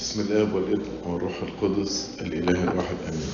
[0.00, 3.30] بسم الاب والابن والروح القدس الإله الواحد آمين.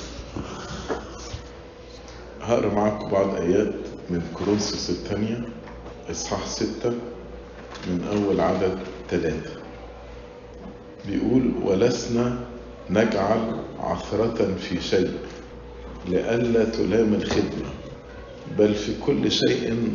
[2.40, 3.74] هقرأ معاكم بعض آيات
[4.10, 5.48] من كورنثوس الثانية
[6.10, 6.90] إصحاح ستة
[7.86, 8.78] من أول عدد
[9.10, 9.50] ثلاثة
[11.08, 12.38] بيقول ولسنا
[12.90, 15.10] نجعل عثرة في شيء
[16.08, 17.70] لئلا تلام الخدمة
[18.58, 19.94] بل في كل شيء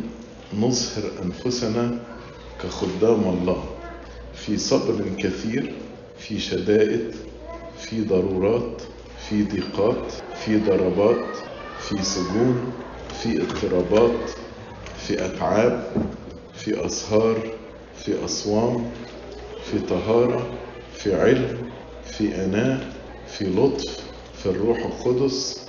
[0.54, 1.98] نظهر أنفسنا
[2.62, 3.64] كخدام الله
[4.34, 5.74] في صبر كثير
[6.28, 7.14] في شدائد
[7.78, 8.82] في ضرورات
[9.28, 10.12] في ضيقات
[10.44, 11.24] في ضربات
[11.80, 12.72] في سجون
[13.22, 14.30] في اضطرابات
[14.98, 15.86] في أتعاب
[16.54, 17.36] في أسهار
[17.96, 18.90] في أصوام
[19.70, 20.46] في طهارة
[20.94, 21.58] في علم
[22.04, 22.80] في أناة
[23.26, 24.00] في لطف
[24.42, 25.66] في الروح القدس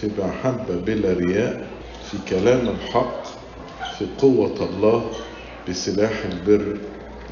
[0.00, 1.66] في محبة بلا رياء
[2.10, 3.22] في كلام الحق
[3.98, 5.10] في قوة الله
[5.68, 6.78] بسلاح البر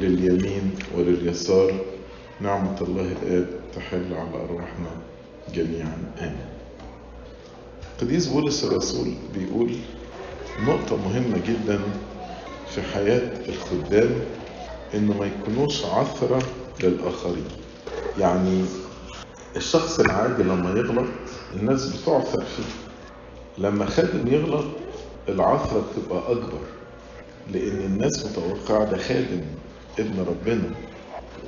[0.01, 1.94] لليمين ولليسار.
[2.41, 4.91] نعمة الله الآب تحل على أرواحنا
[5.55, 5.97] جميعا.
[6.21, 6.37] آمين.
[8.01, 9.73] قديس بولس الرسول بيقول
[10.67, 11.81] نقطة مهمة جدا
[12.75, 14.11] في حياة الخدام
[14.95, 16.43] إنه ما يكونوش عثرة
[16.83, 17.45] للآخرين.
[18.19, 18.65] يعني
[19.57, 21.07] الشخص العادي لما يغلط
[21.57, 22.65] الناس بتعثر فيه.
[23.59, 24.65] لما خادم يغلط
[25.29, 26.59] العثرة بتبقى أكبر
[27.53, 29.41] لأن الناس متوقعة ده خادم
[29.99, 30.71] ابن ربنا.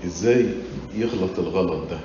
[0.04, 0.46] إزاي
[0.94, 1.98] يغلط الغلط ده؟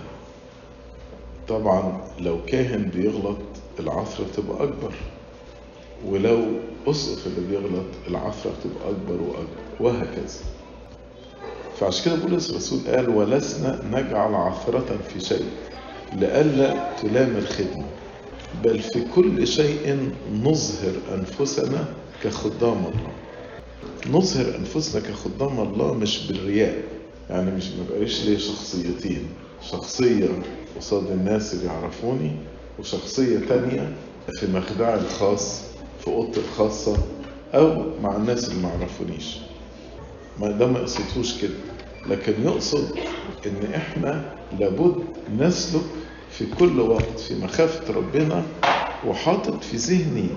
[1.47, 3.37] طبعا لو كاهن بيغلط
[3.79, 4.93] العثرة تبقى أكبر
[6.05, 6.45] ولو
[6.87, 9.45] أسقف اللي بيغلط العثرة بتبقى أكبر وأكبر
[9.79, 10.39] وهكذا.
[11.79, 15.45] فعشان كده بولس الرسول قال ولسنا نجعل عثرة في شيء
[16.13, 17.85] لئلا تلام الخدمة
[18.63, 21.85] بل في كل شيء نظهر أنفسنا
[22.23, 23.11] كخدام الله.
[24.19, 26.83] نظهر أنفسنا كخدام الله مش بالرياء.
[27.31, 29.27] يعني مش ما بقاش ليه شخصيتين
[29.71, 30.29] شخصية
[30.77, 32.31] قصاد الناس اللي يعرفوني
[32.79, 33.93] وشخصية تانية
[34.39, 35.61] في مخدعي الخاص
[36.01, 36.97] في أوضتي الخاصة
[37.53, 39.37] أو مع الناس اللي ما يعرفونيش.
[40.39, 41.53] ما ده ما يقصدهوش كده.
[42.09, 42.89] لكن يقصد
[43.45, 44.95] إن إحنا لابد
[45.39, 45.81] نسلك
[46.31, 48.43] في كل وقت في مخافة ربنا
[49.07, 50.27] وحاطط في ذهني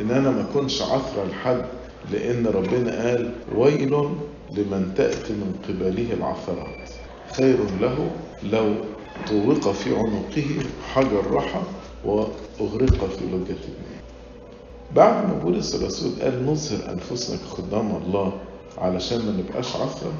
[0.00, 1.64] إن أنا ما أكونش عثرة لحد
[2.12, 4.08] لأن ربنا قال ويل
[4.50, 6.90] لمن تأتي من قبله العثرات.
[7.32, 8.10] خير له
[8.42, 8.74] لو
[9.28, 10.46] طوق في عنقه
[10.94, 11.60] حجر رحى
[12.04, 13.96] وأغرق في لجة الماء
[14.94, 18.32] بعد ما بولس الرسول قال نظهر أنفسنا كخدام الله
[18.78, 20.12] علشان ما نبقاش عثرة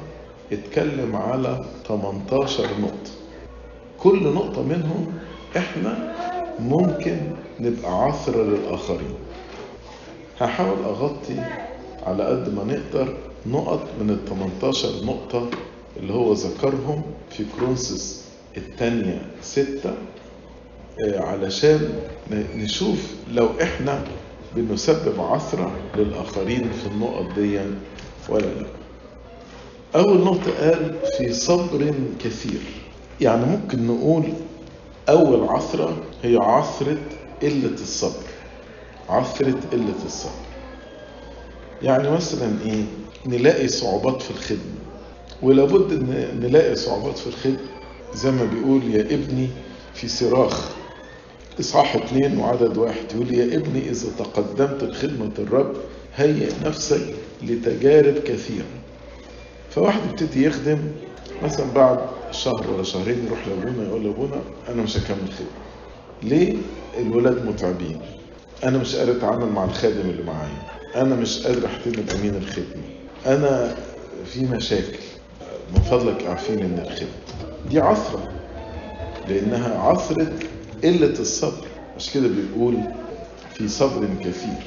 [0.51, 3.11] اتكلم على 18 نقطة.
[3.99, 5.13] كل نقطة منهم
[5.57, 6.13] إحنا
[6.59, 7.17] ممكن
[7.59, 9.15] نبقى عثرة للآخرين.
[10.41, 11.39] هحاول أغطي
[12.05, 13.13] على قد ما نقدر
[13.47, 15.49] نقط من ال 18 نقطة
[15.97, 18.25] اللي هو ذكرهم في كرونسس
[18.57, 19.93] الثانية ستة
[20.99, 21.99] علشان
[22.55, 24.03] نشوف لو إحنا
[24.55, 27.59] بنسبب عثرة للآخرين في النقط دي
[28.29, 28.67] ولا لأ.
[29.95, 31.93] أول نقطة قال في صبر
[32.23, 32.61] كثير.
[33.21, 34.23] يعني ممكن نقول
[35.09, 36.97] أول عثرة هي عثرة
[37.41, 38.23] قلة الصبر.
[39.09, 40.31] عثرة قلة الصبر.
[41.81, 42.83] يعني مثلا إيه؟
[43.27, 44.77] نلاقي صعوبات في الخدمة.
[45.41, 47.57] ولابد إن نلاقي صعوبات في الخدمة.
[48.15, 49.47] زي ما بيقول يا ابني
[49.93, 50.69] في صراخ.
[51.59, 53.05] إصحاح اتنين وعدد واحد.
[53.15, 55.75] يقول يا ابني إذا تقدمت لخدمة الرب
[56.15, 57.01] هيئ نفسك
[57.43, 58.65] لتجارب كثيرة.
[59.69, 60.79] فواحد يبتدي يخدم
[61.43, 61.99] مثلا بعد
[62.31, 65.49] شهر ولا شهرين يروح لأبونا يقول لأبونا أنا مش هكمل خدمة.
[66.23, 66.55] ليه؟
[66.97, 68.01] الولاد متعبين.
[68.63, 70.61] أنا مش قادر أتعامل مع الخادم اللي معايا.
[70.95, 72.96] أنا مش قادر أحترم امين الخدمة.
[73.25, 73.75] أنا
[74.25, 74.97] في مشاكل.
[75.75, 77.09] من فضلك أعفيني من الخدمه
[77.69, 78.31] دي عثرة
[79.27, 80.27] لأنها عثرة
[80.83, 81.67] قلة الصبر.
[81.97, 82.77] مش كده بيقول
[83.53, 84.63] في صبر كثير.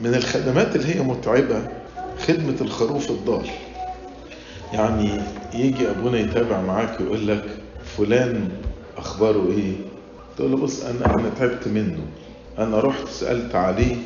[0.00, 1.68] من الخدمات اللي هي متعبة
[2.26, 3.46] خدمة الخروف الضال.
[4.72, 5.20] يعني
[5.54, 7.44] يجي أبونا يتابع معاك ويقول لك
[7.96, 8.48] فلان
[8.96, 9.72] أخباره إيه؟
[10.36, 11.98] تقول له بص أنا أنا تعبت منه.
[12.58, 13.96] أنا رحت سألت عليه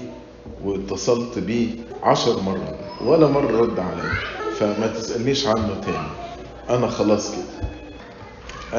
[0.65, 1.69] واتصلت بيه
[2.03, 4.13] عشر مرات ولا مرة رد عليا.
[4.59, 6.09] فما تسألنيش عنه تاني.
[6.71, 7.71] أنا خلاص كده.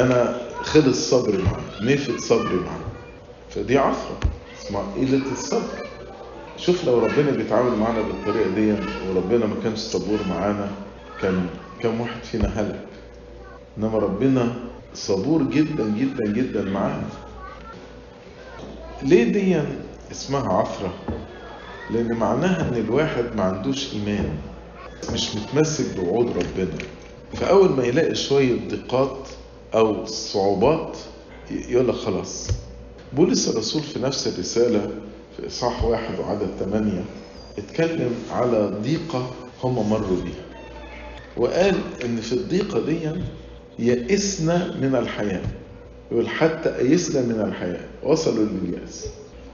[0.03, 2.91] أنا خلص صبري معاه نفد صبري معاه.
[3.49, 4.19] فدي عفرة.
[4.61, 5.87] اسمها قلة الصبر.
[6.57, 8.75] شوف لو ربنا بيتعامل معانا بالطريقة دي
[9.09, 10.71] وربنا ما كانش صبور معانا
[11.21, 11.45] كان
[11.79, 12.85] كم واحد فينا هلك.
[13.77, 14.53] إنما ربنا
[14.93, 17.09] صبور جدا جدا جدا معانا.
[19.03, 19.61] ليه دي؟
[20.11, 20.93] اسمها عفرة.
[21.93, 24.29] لأن معناها إن الواحد ما عندوش إيمان
[25.13, 26.77] مش متمسك بوعود ربنا.
[27.33, 29.27] فأول ما يلاقي شوية ضيقات
[29.75, 30.97] أو صعوبات
[31.51, 32.47] يقول لك خلاص.
[33.13, 34.91] بولس الرسول في نفس الرسالة
[35.37, 37.03] في إصحاح واحد وعدد ثمانيه
[37.57, 39.31] اتكلم على ضيقة
[39.63, 40.45] هم مروا بيها.
[41.37, 42.99] وقال إن في الضيقة دي
[43.79, 45.41] يئسنا من الحياة
[46.11, 47.85] يقول حتى أيسنا من الحياة.
[48.03, 49.05] وصلوا لليأس.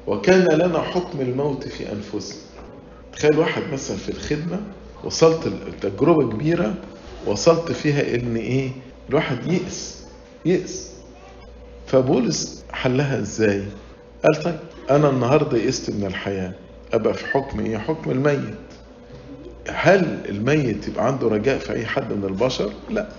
[0.07, 2.37] وكان لنا حكم الموت في أنفسنا.
[3.13, 4.59] تخيل واحد مثلا في الخدمة
[5.03, 6.73] وصلت لتجربة كبيرة
[7.25, 8.69] وصلت فيها إن إيه؟
[9.09, 10.05] الواحد يئس
[10.45, 10.91] يئس.
[11.87, 13.63] فبولس حلها إزاي؟
[14.23, 14.59] قال طيب
[14.89, 16.53] أنا النهاردة يئست من الحياة
[16.93, 18.55] أبقى في حكم إيه؟ حكم الميت.
[19.69, 23.09] هل الميت يبقى عنده رجاء في أي حد من البشر؟ لا.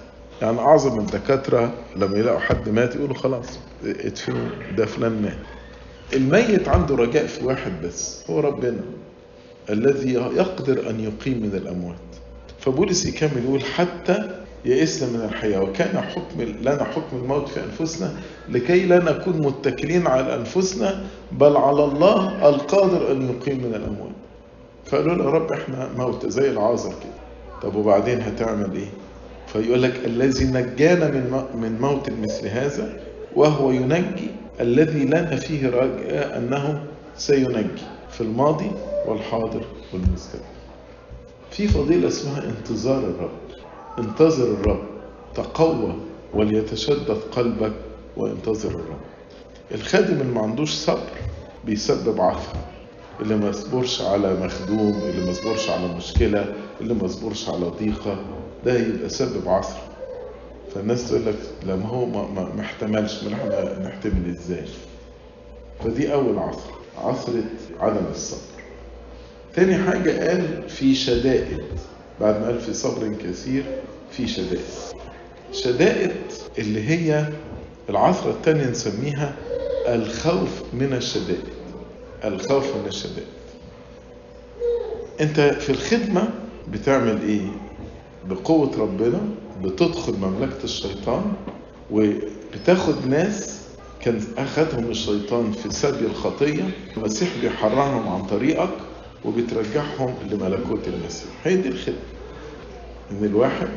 [0.43, 3.47] يعني أعظم الدكاترة لما يلاقوا حد مات يقولوا خلاص
[3.85, 5.39] ادفنوا ده فلان مات.
[6.15, 8.81] الميت عنده رجاء في واحد بس هو ربنا
[9.71, 11.97] الذي يقدر أن يقيم من الأموات.
[12.61, 14.31] فبولس يكمل يقول حتى
[14.65, 18.13] يئسنا من الحياة وكان حكم لنا حكم الموت في أنفسنا
[18.49, 24.13] لكي لا نكون متكلين على أنفسنا بل على الله القادر أن يقيم من الأموات.
[24.87, 27.19] فقالوا له يا رب إحنا موت زي العازر كده.
[27.63, 28.89] طب وبعدين هتعمل إيه؟
[29.47, 33.01] فيقول لك الذي نجانا من من موت مثل هذا
[33.37, 36.85] وهو ينجي الذي لنا فيه رجاء أنه
[37.17, 38.71] سينجي في الماضي
[39.07, 40.45] والحاضر والمستقبل.
[41.51, 43.31] في فضيلة اسمها انتظار الرب.
[43.99, 44.83] انتظر الرب
[45.35, 45.95] تقوى
[46.35, 47.73] وليتشدد قلبك
[48.17, 49.01] وانتظر الرب.
[49.75, 51.11] الخادم اللي ما عندوش صبر
[51.65, 52.65] بيسبب عثرة.
[53.21, 58.17] اللي ما يصبرش على مخدوم، اللي ما يصبرش على مشكلة، اللي ما يصبرش على ضيقة،
[58.65, 59.77] ده يبقى سبب عصر
[60.75, 61.37] فالناس تقول لك
[61.87, 64.65] هو ما, ما, ما احتملش ما إحنا نحتمل إزاي؟
[65.85, 67.43] فدي أول عصر عصرة
[67.81, 68.41] عدم الصبر.
[69.55, 71.63] تاني حاجة قال في شدائد
[72.21, 73.65] بعد ما قال في صبر كثير
[74.11, 74.61] في شدائد.
[75.53, 76.11] شدائد
[76.59, 77.27] اللي هي
[77.91, 79.35] العصرة التانية نسميها
[79.87, 81.45] الخوف من الشدائد.
[82.25, 83.27] الخوف من الشدائد.
[85.21, 86.29] أنت في الخدمة
[86.73, 87.47] بتعمل إيه؟
[88.29, 89.21] بقوة ربنا
[89.63, 91.33] بتدخل مملكة الشيطان
[91.91, 93.59] وبتاخد ناس
[94.01, 98.69] كان أخذهم الشيطان في سبي الخطية المسيح بيحررهم عن طريقك
[99.25, 101.29] وبترجعهم لملكوت المسيح.
[101.45, 101.99] هي دي الخدمة
[103.11, 103.69] إن الواحد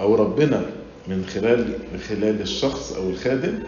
[0.00, 0.62] أو ربنا
[1.08, 3.58] من خلال من خلال الشخص أو الخادم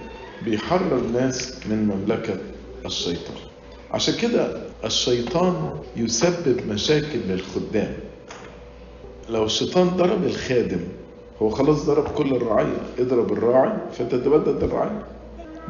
[0.44, 2.36] بيحرر ناس من مملكة
[2.86, 3.36] الشيطان.
[3.90, 7.92] عشان كده الشيطان يسبب مشاكل للخدام.
[9.30, 10.80] لو الشيطان ضرب الخادم
[11.42, 15.02] هو خلاص ضرب كل الرعية اضرب الراعي فانت تبدد الرعية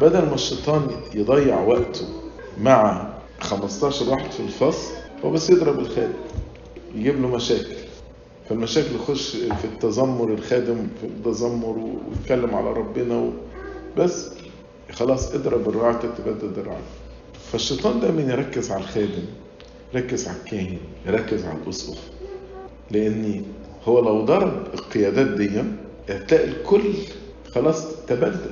[0.01, 2.07] بدل ما الشيطان يضيع وقته
[2.61, 3.09] مع
[3.41, 4.93] 15 واحد في الفصل
[5.25, 6.13] هو بس يضرب الخادم
[6.95, 7.75] يجيب له مشاكل.
[8.49, 13.31] فالمشاكل يخش في التذمر الخادم في التذمر ويتكلم على ربنا.
[13.99, 14.31] بس.
[14.93, 16.83] خلاص اضرب الراعي تتبدد الراعي.
[17.53, 19.25] فالشيطان دايما يركز على الخادم
[19.95, 21.99] يركز على الكاهن يركز على الاسقف
[22.91, 23.43] لأن
[23.89, 25.63] هو لو ضرب القيادات دي
[26.09, 26.93] هتلاقي الكل
[27.55, 28.51] خلاص تبدل.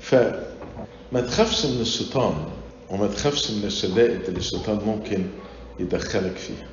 [0.00, 2.34] فما تخافش من الشيطان
[2.90, 5.24] وما تخافش من الشدائد اللي الشيطان ممكن
[5.80, 6.68] يدخلك فيها.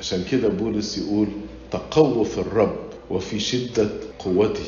[0.00, 1.26] عشان كده بولس يقول
[1.70, 2.76] تقووا في الرب
[3.10, 3.88] وفي شدة
[4.18, 4.64] قوته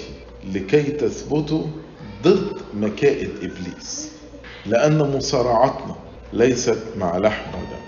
[0.52, 1.62] لكي تثبتوا
[2.22, 4.10] ضد مكائد إبليس
[4.66, 5.96] لأن مصارعتنا
[6.32, 7.82] ليست مع لحم ودم.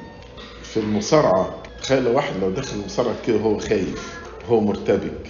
[0.62, 4.25] في المصارعة تخيل واحد لو دخل المصارعة كده هو خايف.
[4.48, 5.26] هو مرتبك.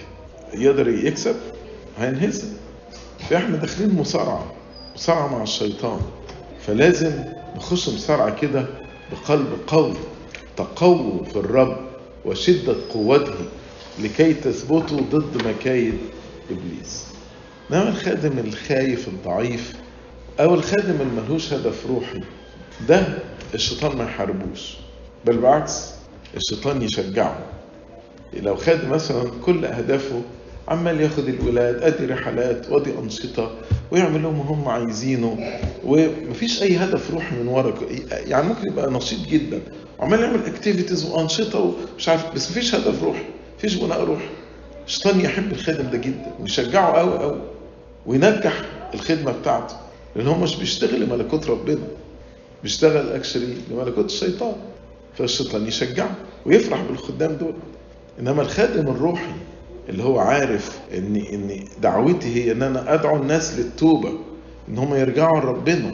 [0.54, 1.36] يقدر يكسب
[1.98, 2.48] هينهزم.
[3.30, 4.52] فاحنا داخلين مصارعة
[4.94, 6.00] مصارعة مع الشيطان.
[6.66, 7.12] فلازم
[7.56, 8.66] نخش مصارعة كده
[9.12, 9.94] بقلب قوي
[10.56, 11.76] تقووا في الرب
[12.24, 13.34] وشدة قوته
[13.98, 15.98] لكي تثبتوا ضد مكايد
[16.50, 17.04] إبليس.
[17.70, 19.72] إنما الخادم الخايف الضعيف
[20.40, 22.20] أو الخادم اللي ملهوش هدف روحي؟
[22.88, 23.18] ده
[23.54, 24.76] الشيطان ما يحاربوش
[25.24, 25.90] بل بالعكس
[26.36, 27.38] الشيطان يشجعه.
[28.42, 30.22] لو خد مثلا كل أهدافه
[30.68, 33.50] عمال ياخد الولاد أدي رحلات وادي أنشطة
[33.90, 35.38] ويعمل لهم هم عايزينه
[35.84, 37.74] ومفيش أي هدف روحي من ورا.
[38.10, 39.60] يعني ممكن يبقى نشيط جدا.
[39.98, 43.24] وعمال يعمل activities وأنشطة ومش عارف بس مفيش هدف روحي
[43.58, 44.28] مفيش بناء روحي
[44.86, 47.40] الشيطان يحب الخادم ده جدا ويشجعه قوي قوي
[48.06, 48.62] وينجح
[48.94, 49.74] الخدمة بتاعته.
[50.16, 51.78] لأن هو مش بيشتغل لملكوت ربنا
[52.62, 54.54] بيشتغل actually لملكوت الشيطان.
[55.18, 56.10] فالشيطان يشجعه
[56.46, 57.54] ويفرح بالخدام دول.
[58.20, 59.32] إنما الخادم الروحي
[59.88, 64.12] اللي هو عارف ان إن دعوتي هي إن أنا أدعو الناس للتوبة
[64.68, 65.92] إن هم يرجعوا لربنا.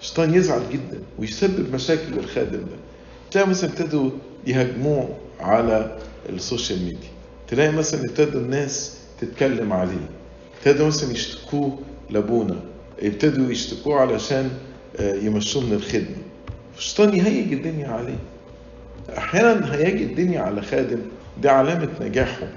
[0.00, 2.76] الشيطان يزعل جدا ويسبب مشاكل للخادم ده.
[3.30, 4.10] تلاقي مثلا ابتدوا
[4.46, 5.08] يهاجموه
[5.40, 5.96] على
[6.28, 7.08] السوشيال ميديا.
[7.48, 10.08] تلاقي مثلا ابتدوا الناس تتكلم عليه.
[10.58, 11.78] ابتدوا مثلا يشتكوه
[12.10, 12.56] لأبونا.
[13.02, 14.50] ابتدوا يشتكوه علشان
[15.00, 16.16] يمشوه من الخدمة.
[16.78, 18.18] الشيطان يهيج الدنيا عليه.
[19.18, 20.98] أحيانا هيجي الدنيا على خادم
[21.42, 22.48] دي علامة نجاحه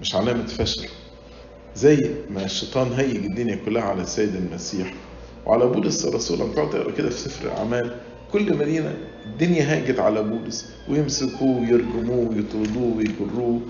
[0.00, 0.88] مش علامة فشل.
[1.76, 4.94] زي ما الشيطان هيج الدنيا كلها على السيد المسيح
[5.46, 6.38] وعلى بولس الرسول.
[6.38, 7.96] لما تقعد تقرا كده في سفر الأعمال
[8.32, 13.60] كل مدينة الدنيا هاجت على بولس ويمسكوه ويرجموه ويطردوه ويجروه.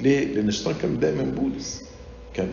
[0.00, 1.84] ليه؟ لأن الشيطان كان دايما بولس.
[2.34, 2.48] كان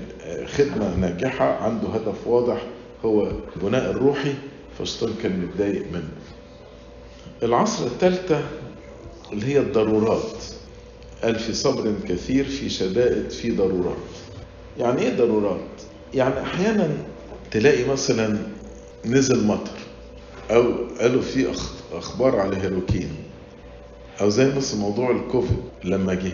[0.46, 2.62] خدمة ناجحة عنده هدف واضح
[3.06, 4.34] هو البناء الروحي
[4.78, 6.10] فالشيطان كان متضايق منه.
[7.44, 8.42] العصر الثالثة
[9.34, 10.44] اللي هي الضرورات.
[11.26, 13.98] قال في صبر كثير في شدائد في ضرورات.
[14.80, 15.60] يعني إيه ضرورات؟
[16.14, 16.90] يعني أحيانا
[17.52, 18.38] تلاقي مثلا
[19.06, 19.72] نزل مطر
[20.52, 21.48] أو قالوا في
[21.94, 23.10] أخبار على هيروكين
[24.22, 26.32] أو زي مثلا موضوع الكوفيد لما جه.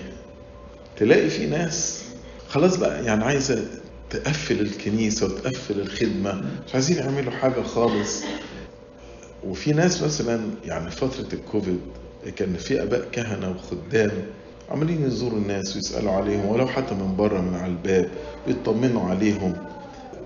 [0.97, 2.03] تلاقي في ناس
[2.49, 3.65] خلاص بقى يعني عايزة
[4.09, 8.23] تقفل الكنيسة وتقفل الخدمة مش عايزين يعملوا حاجة خالص.
[9.43, 11.79] وفي ناس مثلا يعني فترة الكوفيد
[12.35, 14.11] كان في آباء كهنة وخدام
[14.71, 18.09] عمالين يزوروا الناس ويسألوا عليهم ولو حتى من بره من على الباب
[18.47, 19.53] ويطمنوا عليهم.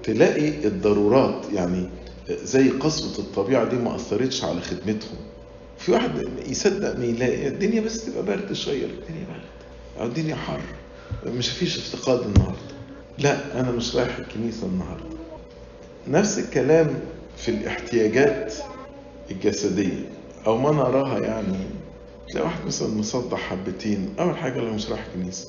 [0.04, 1.90] تلاقي الضرورات يعني
[2.30, 5.18] زي قسوة الطبيعة دي ما أثرتش على خدمتهم.
[5.78, 6.12] في واحد
[6.48, 10.62] يصدق ما يلاقي الدنيا بس تبقى برد شوية الدنيا برد أو الدنيا حر.
[11.26, 12.76] مش فيش افتقاد النهاردة.
[13.20, 15.16] لا أنا مش رايح الكنيسة النهاردة.
[16.08, 16.88] نفس الكلام
[17.38, 18.54] في الاحتياجات
[19.32, 20.10] الجسدية
[20.48, 21.58] أو ما نراها يعني
[22.36, 24.14] تلاقي واحد مثلا مصدع حبتين.
[24.20, 25.48] أول حاجة لا رايح كنيسة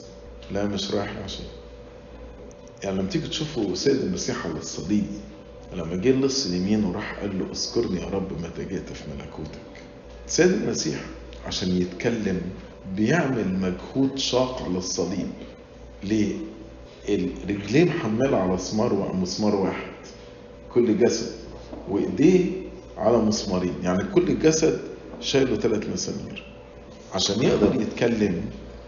[0.50, 1.44] لا مش رايح عشان
[2.84, 5.04] يعني لما تيجي تشوفوا سيد المسيح على الصليب
[5.76, 9.60] لما جه لص اليمين وراح قال له اذكرني يا رب متى جئت في ملكوتك.
[10.26, 11.00] سيد المسيح
[11.46, 12.40] عشان يتكلم
[12.96, 15.28] بيعمل مجهود شاق على الصليب.
[16.04, 16.36] ليه؟
[17.08, 19.92] الرجليه محملة على مسمار مسمار واحد.
[20.74, 21.32] كل جسد
[21.88, 22.44] وإيديه
[22.96, 23.74] على مسمارين.
[23.82, 24.80] يعني كل جسد
[25.20, 26.55] شايله ثلاث مسامير.
[27.16, 28.40] عشان يقدر يتكلم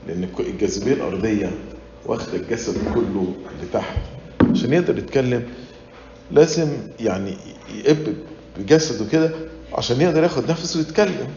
[0.09, 1.51] لأن الجاذبية الأرضية
[2.07, 3.33] واخد الجسد كله
[3.63, 3.97] لتحت
[4.51, 5.43] عشان يقدر يتكلم
[6.31, 6.69] لازم
[7.01, 7.37] يعني
[7.85, 8.15] يقب
[8.59, 9.31] بجسده كده
[9.75, 11.29] عشان يقدر ياخد نفسه ويتكلم.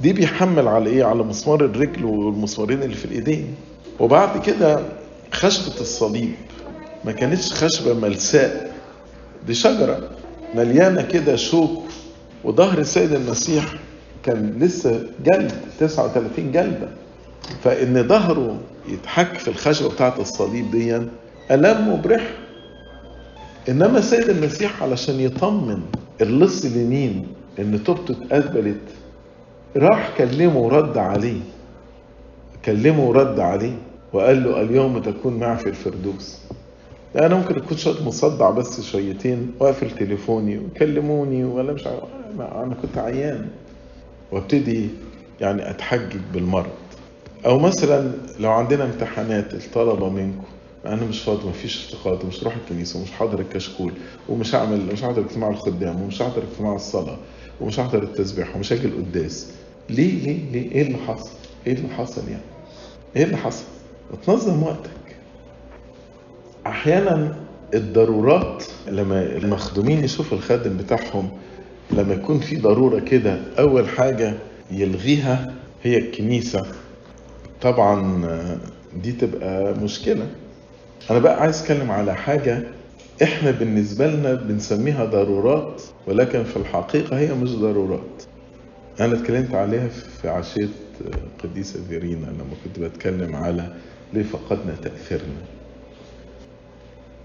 [0.00, 3.54] دي بيحمل على إيه؟ على مسمار الرجل والمسمارين اللي في الإيدين.
[4.00, 4.80] وبعد كده
[5.32, 6.34] خشبة الصليب
[7.04, 8.74] ما كانتش خشبة ملساء
[9.46, 10.10] دي شجرة
[10.54, 11.82] مليانة كده شوك
[12.44, 13.74] وظهر السيد المسيح
[14.26, 16.88] كان لسه جلد 39 جلدة
[17.62, 20.96] فإن ظهره يتحك في الخشبة بتاعة الصليب دي
[21.50, 22.30] ألم مبرح
[23.68, 25.82] إنما السيد المسيح علشان يطمن
[26.20, 27.26] اللص اليمين
[27.58, 28.80] إن توبته اتقبلت
[29.76, 31.40] راح كلمه ورد عليه.
[32.64, 33.76] كلمه ورد عليه
[34.12, 36.38] وقال له اليوم تكون معي في الفردوس.
[37.16, 42.02] أنا ممكن أكون شوية مصدع بس شويتين واقفل تليفوني وكلموني ولا مش عارف
[42.40, 43.48] أنا كنت عيان.
[44.32, 44.88] وابتدي
[45.40, 46.70] يعني أتحجج بالمرض.
[47.46, 50.44] أو مثلا لو عندنا امتحانات الطلبة منكم
[50.86, 53.92] أنا مش فاضي مفيش افتقاد ومش هروح الكنيسة ومش حاضر الكشكول
[54.28, 57.16] ومش هعمل مش هحضر اجتماع الخدام ومش هحضر اجتماع الصلاة
[57.60, 59.50] ومش هحضر التسبيح ومش هاجي القداس
[59.90, 61.30] ليه ليه ليه؟ إيه اللي حصل؟
[61.66, 62.42] إيه اللي حصل يعني؟
[63.16, 63.64] إيه اللي حصل؟
[64.26, 64.90] تنظم وقتك.
[66.66, 67.36] أحيانا
[67.74, 71.28] الضرورات لما المخدومين يشوفوا الخادم بتاعهم
[71.90, 74.34] لما يكون في ضرورة كده أول حاجة
[74.70, 76.66] يلغيها هي الكنيسة.
[77.62, 78.20] طبعا
[79.02, 80.26] دي تبقى مشكلة.
[81.10, 82.62] أنا بقى عايز أتكلم على حاجة
[83.22, 88.22] إحنا بالنسبة لنا بنسميها ضرورات ولكن في الحقيقة هي مش ضرورات.
[89.00, 90.68] أنا اتكلمت عليها في عشيه
[91.44, 93.72] قديسة فيرينا لما كنت بتكلم على
[94.14, 95.42] ليه فقدنا تأثيرنا.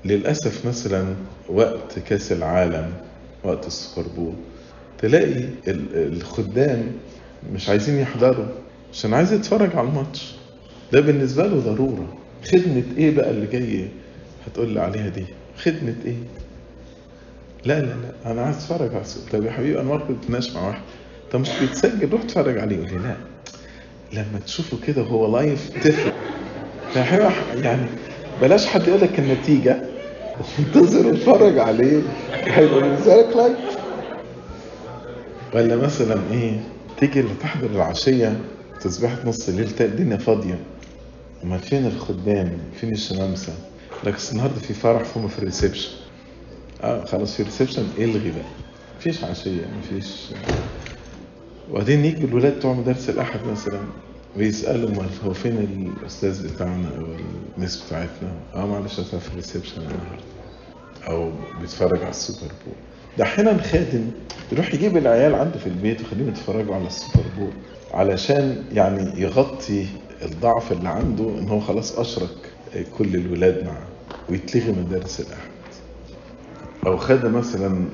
[0.05, 1.05] للأسف مثلا
[1.49, 2.93] وقت كأس العالم
[3.43, 4.33] وقت السوبر
[5.01, 5.45] تلاقي
[5.95, 6.83] الخدام
[7.53, 8.45] مش عايزين يحضروا
[8.93, 10.35] عشان عايز يتفرج على الماتش.
[10.93, 12.13] ده بالنسبة له ضرورة.
[12.51, 13.87] خدمة إيه بقى اللي جاي
[14.47, 15.25] هتقول لي عليها دي؟
[15.57, 16.15] خدمة إيه؟
[17.65, 19.23] لا لا لا أنا عايز أتفرج على السوق.
[19.31, 20.81] طب يا حبيبي أنا كنت بتناقش مع واحد.
[21.31, 22.75] طب مش بيتسجل روح اتفرج عليه.
[22.75, 23.15] يقول لي لا.
[24.13, 26.13] لما تشوفه كده وهو live تفرق.
[27.63, 27.85] يعني
[28.41, 29.81] بلاش حد يقول لك النتيجة.
[30.59, 32.01] انتظر واتفرج عليه.
[32.33, 33.57] هيبقى بالنسبة لك live.
[35.53, 36.59] ولا مثلا إيه
[36.97, 38.41] تيجي اللي تحضر العشيه
[38.79, 40.59] تسبيحه نص الليل تلاقي الدنيا فاضية.
[41.43, 43.53] امال فين الخدام؟ فين الشمامسة؟
[44.03, 45.91] لك النهارده في فرح فهم في ال reception.
[46.81, 48.51] آه خلاص في ال reception إلغي بقى.
[48.97, 50.33] مفيش عشية مفيش.
[51.71, 53.93] وبعدين يجي الولاد بتوع مدارس الأحد مثلا
[54.37, 57.05] بيسألوا امال هو فين الأستاذ بتاعنا أو
[57.57, 60.23] ال Miss بتاعتنا؟ آه معلش في ال reception النهارده.
[61.07, 62.90] أو بيتفرج على ال Super Bowl.
[63.17, 64.11] ده أحيانا خادم
[64.51, 67.51] يروح يجيب العيال عنده في البيت ويخليهم يتفرجوا على ال Super Bowl
[67.93, 69.85] علشان يعني يغطي
[70.21, 72.29] الضعف اللي عنده إن هو خلاص أشرك
[72.97, 73.85] كل الولاد معاه
[74.29, 75.51] ويتلغي مدارس الأحد.
[76.85, 77.85] أو خادم مثلا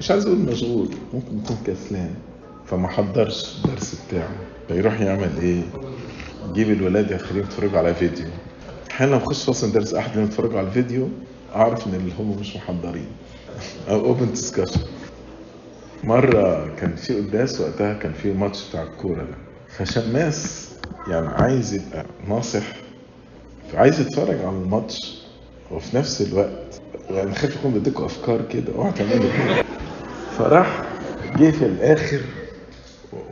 [0.00, 2.14] مش عايز أقول مشغول ممكن يكون كسلان
[2.66, 4.30] فما حضرش الدرس بتاعه
[4.68, 5.62] فيروح يعمل إيه؟
[6.50, 8.26] يجيب الولاد يخليهم يتفرجوا على فيديو.
[8.90, 11.08] أحيانا أخش فصل درس أحد يتفرجوا على الفيديو
[11.54, 13.06] أعرف إن اللي هم مش محضرين.
[13.88, 14.80] أو open discussion
[16.04, 19.36] مرة كان في قداس وقتها كان في ماتش بتاع الكورة ده.
[19.78, 20.68] فشماس
[21.08, 22.62] يعني عايز يبقى ناصح
[23.72, 25.22] فعايز يتفرج على الماتش
[25.70, 28.74] وفي نفس الوقت يعني خايف يكون بيديكوا أفكار كده.
[28.74, 29.64] اوعى تعملوا كده.
[30.38, 30.82] فراح
[31.36, 32.20] جه في الآخر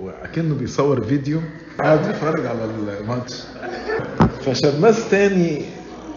[0.02, 1.40] وكأنه بيصور فيديو.
[1.80, 2.64] قاعد يتفرج على
[3.00, 3.34] الماتش.
[4.46, 5.62] فشماس تاني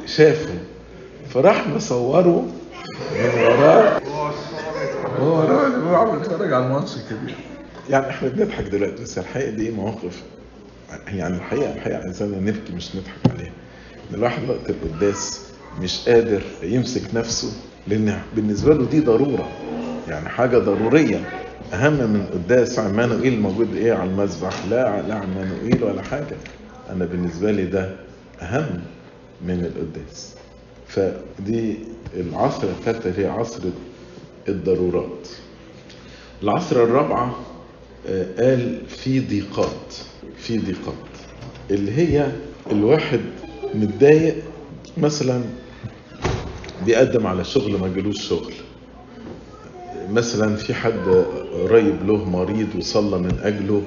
[0.05, 0.53] شافه.
[1.29, 2.47] فراح مصوره
[3.15, 3.72] من وراه.
[6.53, 7.19] على الماتش كده
[7.89, 10.23] يعني إحنا بنضحك دلوقتي بس الحقيقة دي مواقف
[11.07, 13.51] يعني الحقيقة الحقيقة عايزانا نبكي مش نضحك عليها.
[14.09, 15.41] إن الواحد وقت القداس
[15.81, 17.51] مش قادر يمسك نفسه
[17.87, 19.49] لأن بالنسبة له دي ضرورة.
[20.07, 21.21] يعني حاجة ضرورية.
[21.73, 26.35] أهم من قداس عمانوئيل موجود إيه على المذبح؟ لا لا عمانوئيل ولا حاجة.
[26.89, 27.95] أنا بالنسبة لي ده
[28.41, 28.81] أهم
[29.45, 30.33] من القداس.
[30.87, 31.77] فدي
[32.13, 33.59] العصر الثالثه هي عصر
[34.49, 35.27] الضرورات.
[36.43, 37.35] العصر الرابعه
[38.39, 39.93] قال في ضيقات
[40.37, 40.93] في ضيقات.
[41.71, 42.31] اللي هي
[42.71, 43.19] الواحد
[43.73, 44.35] متضايق
[44.97, 45.41] مثلا
[46.85, 48.53] بيقدم على شغل ما جالوش شغل.
[50.09, 53.81] مثلا في حد قريب له مريض وصلى من أجله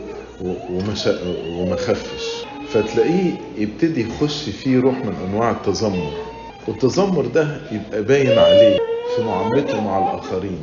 [0.70, 1.08] ومش
[1.50, 2.44] وما خفش.
[2.68, 6.12] فتلاقيه يبتدي يخش فيه روح من أنواع التذمر.
[6.68, 8.78] والتذمر ده يبقى باين عليه
[9.16, 10.58] في معاملته مع الآخرين.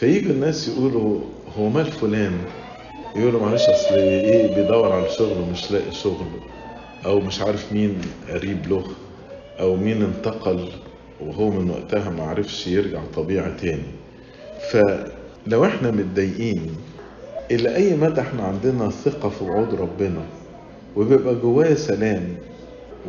[0.00, 1.20] فيجي الناس يقولوا
[1.58, 2.32] هو مال فلان
[3.16, 6.26] يقولوا معلش أصل إيه بيدور على شغل ومش لاقي شغل
[7.06, 8.84] أو مش عارف مين قريب له
[9.60, 10.68] أو مين انتقل
[11.20, 13.82] وهو من وقتها ما عرفش يرجع طبيعي تاني.
[14.72, 16.66] فلو إحنا متضايقين
[17.50, 20.22] إلى أي مدى إحنا عندنا ثقة في وعود ربنا؟
[20.96, 22.36] وبيبقى جوايا سلام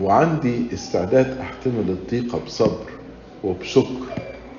[0.02, 2.86] وعندي استعداد أحتمل الضيقة بصبر
[3.44, 4.06] وبشكر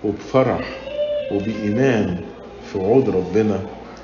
[0.05, 0.92] وبفرح.
[1.33, 2.21] وبإيمان
[2.73, 3.61] في وعود ربنا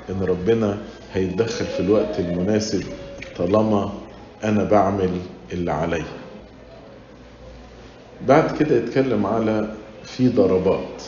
[0.09, 0.77] إن ربنا
[1.13, 2.83] هيتدخل في الوقت المناسب
[3.37, 3.93] طالما
[4.43, 5.09] أنا بعمل
[5.53, 6.05] اللي عليا.
[8.27, 11.03] بعد كده يتكلم على في ضربات.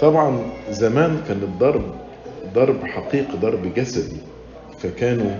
[0.00, 1.94] طبعا زمان كان الضرب
[2.54, 4.16] ضرب حقيقي ضرب جسدي
[4.78, 5.30] فكانوا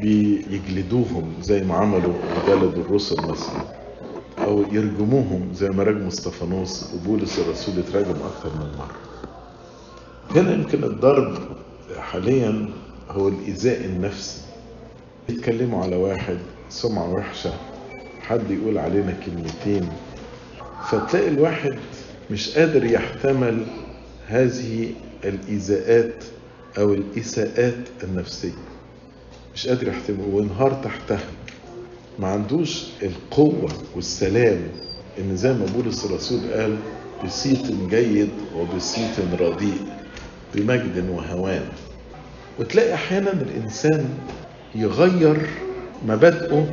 [0.00, 2.14] بيجلدوهم زي ما عملوا
[2.48, 3.62] جلد الرسل مثلا
[4.44, 9.07] أو يرجموهم زي ما رجموا استفانوس وبولس الرسول اترجم أكثر من مرة.
[10.30, 11.38] هنا يمكن الضرب
[11.98, 12.68] حاليا
[13.10, 14.40] هو الإيذاء النفسي.
[15.28, 16.38] يتكلموا على واحد
[16.68, 17.52] سمعة وحشة
[18.20, 19.88] حد يقول علينا كلمتين.
[20.90, 21.78] فتلاقي الواحد
[22.30, 23.66] مش قادر يحتمل
[24.26, 24.90] هذه
[25.24, 26.24] الإيذاءات
[26.78, 28.58] أو الإساءات النفسية.
[29.54, 31.28] مش قادر يحتمل وينهار تحتها.
[32.18, 34.60] ما عندوش القوة والسلام.
[35.18, 36.76] إن زي ما بولس الرسول قال
[37.24, 39.97] بصيت جيد وبصيت رديء.
[40.54, 41.64] بمجد وهوان.
[42.58, 44.08] وتلاقي أحيانا الإنسان
[44.74, 45.48] يغير
[46.06, 46.66] مبادئه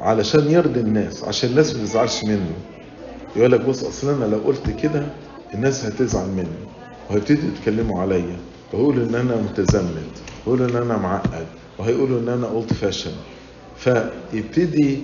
[0.00, 2.52] علشان يرضي الناس عشان الناس ما تزعلش منه.
[3.36, 5.06] يقول لك بص أصل أنا لو قلت كده
[5.54, 6.46] الناس هتزعل مني
[7.10, 8.36] وهيبتدوا يتكلموا عليا.
[8.72, 10.14] وهيقولوا إن أنا متزمت
[10.46, 11.46] ويقولوا إن أنا معقد
[11.78, 13.10] وهيقولوا إن أنا اولد فاشن
[13.76, 14.98] فيبتدي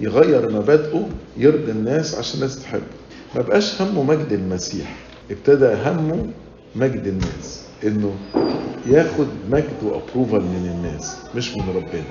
[0.00, 2.82] يغير مبادئه يرضي الناس عشان الناس تحبه.
[3.34, 4.96] ما بقاش همه مجد المسيح
[5.30, 6.26] ابتدى همه
[6.76, 8.14] مجد الناس إنه
[8.86, 12.04] ياخد مجد وابروفال من الناس مش من ربنا.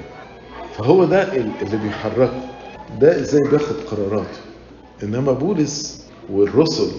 [0.77, 2.41] فهو ده اللي بيحركه.
[3.01, 4.39] ده إزاي بياخد قراراته
[5.03, 6.91] إنما بولس والرسل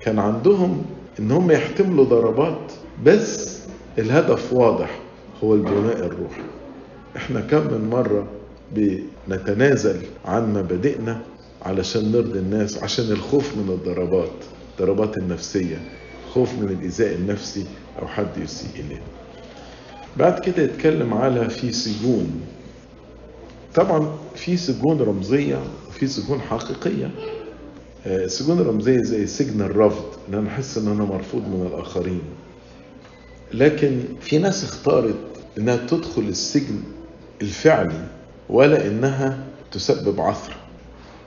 [0.00, 0.82] كان عندهم
[1.20, 2.72] إن هم يحتملوا ضربات
[3.04, 3.58] بس
[3.98, 4.98] الهدف واضح
[5.44, 6.42] هو البناء الروحي.
[7.16, 8.26] إحنا كم من مرة
[9.28, 11.20] بنتنازل عن مبادئنا
[11.62, 14.30] علشان نرضي الناس عشان الخوف من الضربات
[14.78, 15.76] الضربات النفسية.
[16.34, 17.64] خوف من الإيذاء النفسي
[18.02, 19.02] أو حد يسيء إليه.
[20.16, 22.40] بعد كده يتكلم على في سجون.
[23.74, 27.10] طبعا في سجون رمزية وفي سجون حقيقية.
[28.26, 32.22] سجون رمزية زي سجن الرفض إن أنا أحس إن أنا مرفوض من الآخرين.
[33.54, 35.16] لكن في ناس اختارت
[35.58, 36.80] إنها تدخل السجن
[37.42, 38.06] الفعلي
[38.48, 40.56] ولا إنها تسبب عثرة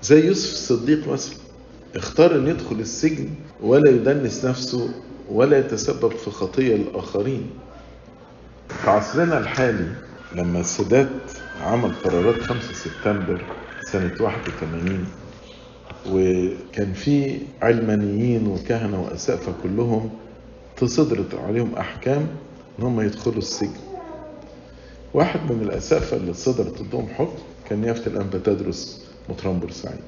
[0.03, 1.40] زي يوسف الصديق مثلا.
[1.95, 3.30] اختار أن يدخل السجن
[3.62, 4.89] ولا يدنس نفسه
[5.30, 7.49] ولا يتسبب في خطية الآخرين.
[8.69, 9.88] في عصرنا الحالي
[10.36, 11.08] لما السادات
[11.62, 13.41] عمل قرارات 5 سبتمبر
[13.82, 15.06] سنة 81
[16.10, 20.10] وكان في علمانيين وكهنة وأسقفة كلهم
[20.77, 22.27] تصدرت عليهم أحكام
[22.80, 23.82] إن هم يدخلوا السجن.
[25.13, 29.99] واحد من الأسقفة اللي صدرت ضدهم حكم كان نيافة الأنبا تدرس مطران بورسعيد.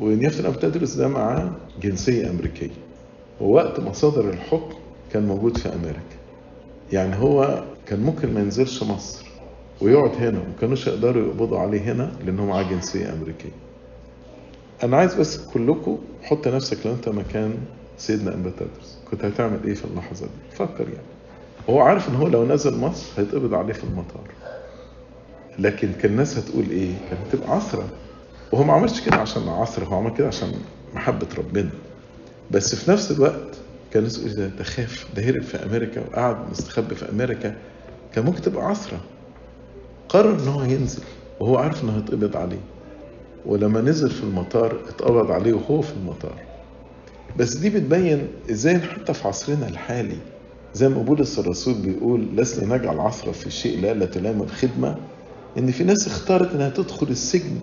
[0.00, 1.50] الأنبا تدرس ده معاه
[1.82, 2.70] جنسية أمريكية.
[3.40, 4.74] ووقت ما صدر الحكم
[5.12, 6.16] كان موجود في أمريكا.
[6.92, 9.26] يعني هو كان ممكن ما ينزلش مصر
[9.80, 13.50] ويقعد هنا وما كانوش يقدروا يقبضوا عليه هنا لأن هو معاه جنسية أمريكية.
[14.82, 17.54] أنا عايز بس كلكم حط نفسك لو أنت مكان
[17.98, 18.98] سيدنا أنبا تدرس.
[19.10, 21.06] كنت هتعمل إيه في اللحظة دي؟ فكر يعني.
[21.70, 24.30] هو عارف إن هو لو نزل مصر هيتقبض عليه في المطار.
[25.58, 27.84] لكن كان الناس هتقول إيه؟ كانت هتبقى عثرة.
[28.52, 30.52] وهو ما عملش كده عشان عصر هو عمل كده عشان
[30.94, 31.70] محبة ربنا.
[32.50, 33.56] بس في نفس الوقت
[33.92, 37.56] كان الناس ده ده خاف ده هرب في أمريكا وقعد مستخبي في أمريكا
[38.14, 39.00] كان ممكن تبقى عثره
[40.08, 41.02] قرر إن هو ينزل
[41.40, 42.60] وهو عارف إنه هيتقبض عليه.
[43.46, 46.34] ولما نزل في المطار اتقبض عليه وهو في المطار.
[47.36, 50.16] بس دي بتبين إزاي حتى في عصرنا الحالي
[50.74, 54.96] زي ما بولس الرسول بيقول لسنا نجعل عثرة في شيء لا لا تلام الخدمة.
[55.58, 57.58] إن في ناس اختارت إنها تدخل السجن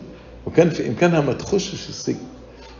[0.47, 2.17] وكان في إمكانها ما تخشش السجن.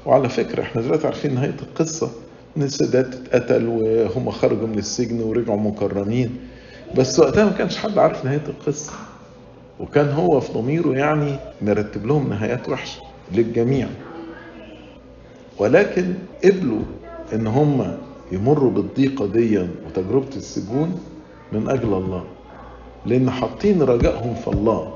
[0.06, 2.12] وعلى فكرة إحنا دلوقتي عارفين نهاية القصة
[2.58, 6.38] إن السادات اتقتل وهم خرجوا من السجن ورجعوا مكرمين
[6.98, 8.92] بس وقتها ما كانش حد عارف نهاية القصة.
[9.80, 13.88] وكان هو في ضميره يعني مرتب لهم نهايات وحشة للجميع.
[15.58, 16.82] ولكن قبلوا
[17.34, 17.98] إن هم
[18.32, 21.00] يمروا بالضيقة دي وتجربة السجون
[21.52, 22.24] من أجل الله.
[23.06, 24.94] لأن حاطين رجائهم في الله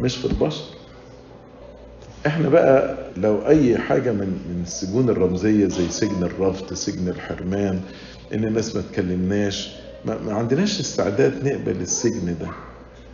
[0.00, 0.64] مش في البشر.
[2.26, 7.80] إحنا بقى لو أي حاجة من من السجون الرمزية زي سجن الرفض سجن الحرمان
[8.34, 12.46] إن الناس ما تكلمناش ما, عندناش استعداد نقبل السجن ده.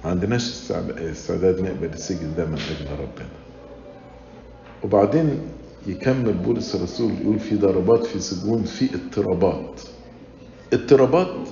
[0.04, 0.72] ما عندناش
[1.10, 3.28] استعداد نقبل السجن ده من أجل ربنا.
[4.84, 5.38] وبعدين
[5.86, 9.80] يكمل بولس الرسول يقول في ضربات في سجون في اضطرابات.
[10.72, 11.48] اضطرابات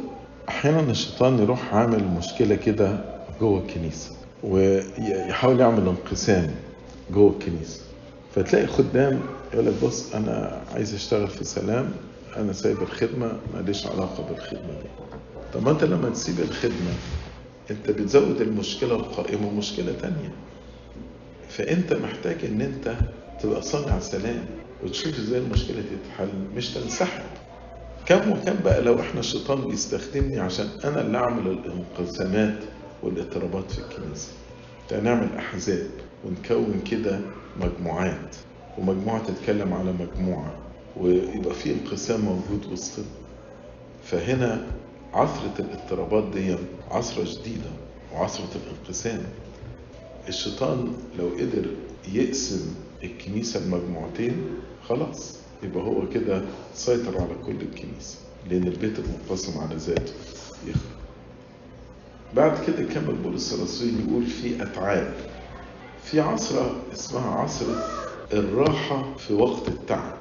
[0.48, 2.98] أحيانا الشيطان يروح عامل مشكلة كده
[3.40, 4.10] جوه الكنيسة
[4.44, 6.50] ويحاول يعمل انقسام.
[7.10, 7.80] جوه الكنيسة.
[8.34, 9.20] فتلاقي خدام
[9.54, 11.90] يقول لك بص أنا عايز أشتغل في سلام
[12.36, 14.88] أنا سايب الخدمة ماليش علاقة بالخدمة دي.
[15.54, 16.94] طب ما أنت لما تسيب الخدمة
[17.70, 20.32] أنت بتزود المشكلة القائمة مشكلة تانية.
[21.48, 22.96] فأنت محتاج إن أنت
[23.42, 24.44] تبقى صانع سلام
[24.84, 27.24] وتشوف إزاي المشكلة تتحل مش تنسحب.
[28.06, 32.58] كم وكم بقى لو إحنا الشيطان بيستخدمني عشان أنا اللي أعمل الانقسامات
[33.02, 34.28] والإضطرابات في الكنيسة؟
[35.02, 35.86] نعمل أحزاب.
[36.24, 37.20] ونكون كده
[37.60, 38.36] مجموعات.
[38.78, 40.54] ومجموعة تتكلم على مجموعة
[40.96, 43.04] ويبقى في انقسام موجود وسطنا
[44.04, 44.66] فهنا
[45.12, 46.56] عصرة الاضطرابات دي
[46.90, 47.70] عصرة جديدة
[48.14, 49.22] وعصرة الانقسام.
[50.28, 51.66] الشيطان لو قدر
[52.12, 54.32] يقسم الكنيسة لمجموعتين
[54.88, 56.42] خلاص يبقى هو كده
[56.74, 58.16] سيطر على كل الكنيسة
[58.50, 60.12] لأن البيت المنقسم على ذاته.
[60.66, 60.80] يخرج
[62.36, 65.14] بعد كده كمل بولس الرسول يقول في أتعاب.
[66.04, 67.84] في عصرة اسمها عصرة
[68.32, 70.14] الراحة في وقت التعب.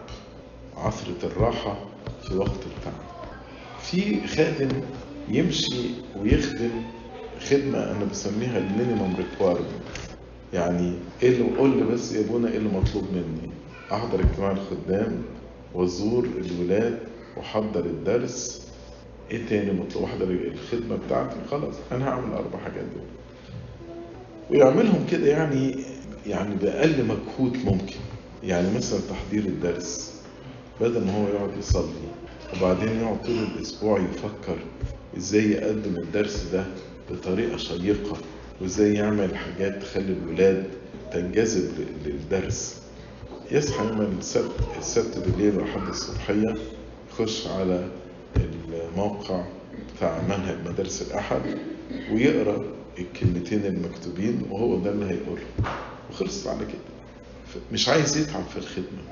[0.77, 1.77] عصرة الراحة
[2.27, 3.03] في وقت التعب.
[3.81, 4.69] في خادم
[5.29, 5.89] يمشي
[6.21, 6.71] ويخدم
[7.49, 9.67] خدمة أنا بسميها ال minimum requirement
[10.53, 10.93] يعني
[11.23, 13.49] إيه اللي قول لي بس يا أبونا إيه اللي مطلوب مني؟
[13.91, 15.21] أحضر اجتماع الخدام
[15.73, 16.99] وأزور الولاد
[17.37, 18.67] وأحضر الدرس.
[19.31, 23.05] إيه تاني مطلوب؟ أحضر الخدمة بتاعتي؟ خلاص أنا هعمل الأربع حاجات دول.
[24.51, 25.75] ويعملهم كده يعني
[26.27, 27.95] يعني بأقل مجهود ممكن.
[28.43, 30.13] يعني مثلا تحضير الدرس
[30.81, 32.07] بدل ما هو يقعد يصلي
[32.57, 34.57] وبعدين يقعد طول الأسبوع يفكر
[35.17, 36.65] إزاي يقدم الدرس ده
[37.11, 38.17] بطريقة شيقة
[38.61, 40.63] وإزاي يعمل حاجات تخلي الولاد
[41.13, 41.71] تنجذب
[42.05, 42.75] للدرس.
[43.51, 46.55] يصحى يوم السبت السبت بالليل وحد الصبحية
[47.11, 47.87] يخش على
[48.37, 49.43] الموقع
[49.97, 51.41] بتاع منهج مدارس الأحد
[52.11, 52.63] ويقرأ
[52.99, 55.43] الكلمتين المكتوبين وهو ده اللي هيقوله.
[56.11, 57.61] وخلصت على كده.
[57.71, 59.03] مش عايز يتعب في الخدمة.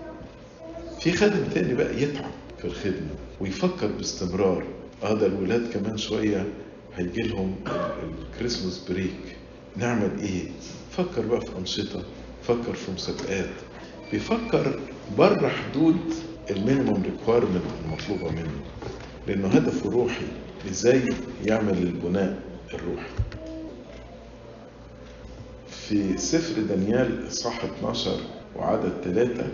[0.99, 4.63] في خادم تاني بقى يتعب في الخدمة ويفكر باستمرار.
[5.03, 6.47] آه ده الولاد كمان شوية
[6.95, 7.55] هيجي لهم
[8.33, 9.35] ال Christmas break.
[9.77, 10.43] نعمل إيه؟
[10.97, 12.03] فكر بقى في أنشطة
[12.43, 13.49] فكر في مسابقات.
[14.11, 14.79] بيفكر
[15.17, 15.97] بره حدود
[16.49, 18.61] ال minimum requirement المطلوبة منه.
[19.27, 20.25] لأنه هدفه روحي.
[20.69, 21.01] إزاي
[21.45, 22.39] يعمل البناء
[22.73, 23.09] الروحي؟
[25.91, 28.11] في سفر دانيال إصحاح 12
[28.55, 29.47] وعدد ثلاثة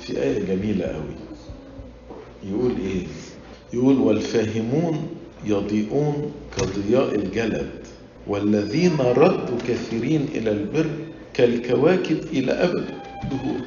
[0.00, 1.14] في آية جميلة قوي
[2.50, 3.06] يقول إيه؟
[3.72, 5.08] يقول والفاهمون
[5.44, 7.70] يضيئون كضياء الجلد
[8.26, 10.86] والذين ردوا كثيرين إلى البر
[11.34, 12.84] كالكواكب إلى أبد.
[13.24, 13.60] الدهور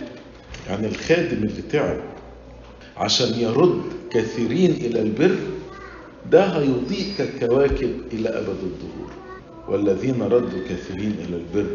[0.69, 2.01] يعني الخادم اللي تعب
[2.97, 3.81] عشان يرد
[4.11, 5.35] كثيرين إلى البر
[6.31, 9.11] ده هيضيء كالكواكب إلى أبد الدهور.
[9.67, 11.69] والذين ردوا كثيرين إلى البر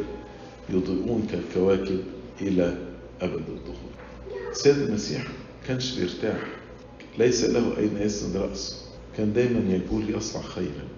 [0.71, 2.01] يضيئون كالكواكب
[2.41, 2.79] إلى
[3.21, 3.91] أبد الدهور
[4.53, 5.27] سيد المسيح
[5.69, 6.39] كانش بيرتاح.
[7.19, 8.77] ليس له أين يسند رأسه.
[9.17, 10.89] كان دايما يقول يصنع خيرا.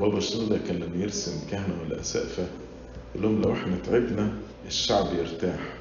[0.00, 2.46] بابا شنودة كان لما يرسم كهنة ولا أسقفة.
[3.14, 4.32] يقول لهم لو إحنا تعبنا
[4.66, 5.74] الشعب يرتاح.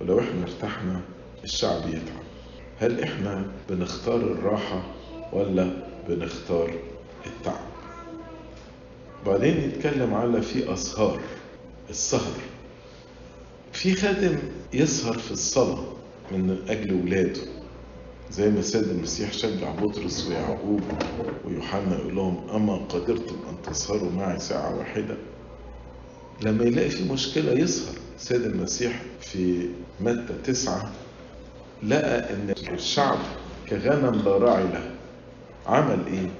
[0.00, 1.00] ولو إحنا ارتحنا
[1.44, 2.24] الشعب يتعب.
[2.78, 4.82] هل إحنا بنختار الراحة
[5.32, 5.70] ولا
[6.08, 6.74] بنختار
[7.26, 7.66] التعب؟
[9.26, 11.20] بعدين يتكلم على في أسهار
[11.90, 12.53] السهر.
[13.74, 14.38] في خادم
[14.72, 15.84] يسهر في الصلاة
[16.32, 17.40] من أجل ولاده
[18.30, 20.80] زي ما سيد المسيح شجع بطرس ويعقوب
[21.44, 25.16] ويوحنا يقول لهم أما قدرتم أن تسهروا معي ساعة واحدة؟
[26.42, 27.94] لما يلاقي في مشكلة يسهر.
[28.18, 29.68] سيد المسيح في
[30.00, 30.92] متى تسعة
[31.82, 33.18] لقى إن الشعب
[33.70, 34.90] كغنم لا راعي له
[35.66, 36.30] عمل إيه؟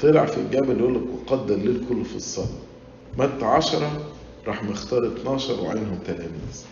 [0.00, 2.48] طلع في الجبل يقول لك وقضى الليل كله في الصلاة.
[3.18, 4.13] متى عشرة
[4.46, 6.64] راح مختار 12 وعينهم تلاميذ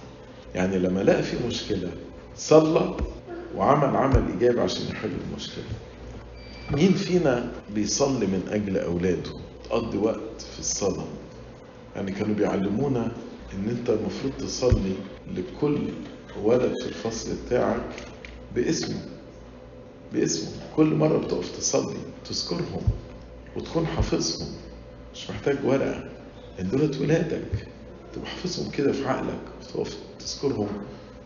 [0.54, 1.90] يعني لما لقى في مشكلة
[2.36, 2.94] صلى
[3.56, 5.64] وعمل عمل إيجابي عشان يحل المشكلة.
[6.70, 9.30] مين فينا بيصلي من أجل أولاده؟
[9.64, 11.04] تقضي وقت في الصلاة.
[11.96, 13.12] يعني كانوا بيعلمونا
[13.54, 14.94] إن أنت المفروض تصلي
[15.34, 15.78] لكل
[16.42, 17.82] ولد في الفصل بتاعك
[18.54, 19.00] باسمه.
[20.12, 20.50] باسمه.
[20.76, 22.82] كل مرة بتقف تصلي تذكرهم
[23.56, 24.48] وتكون حافظهم.
[25.14, 26.04] مش محتاج ورقة.
[26.60, 27.66] ان دولت ولادك.
[28.14, 30.68] تبقى حافظهم كده في عقلك وتقف تذكرهم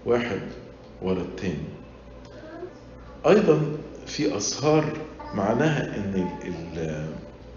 [0.06, 0.40] واحد
[1.02, 1.64] ورا التاني.
[3.26, 3.62] أيضا
[4.06, 4.92] في اسهار
[5.34, 6.28] معناها إن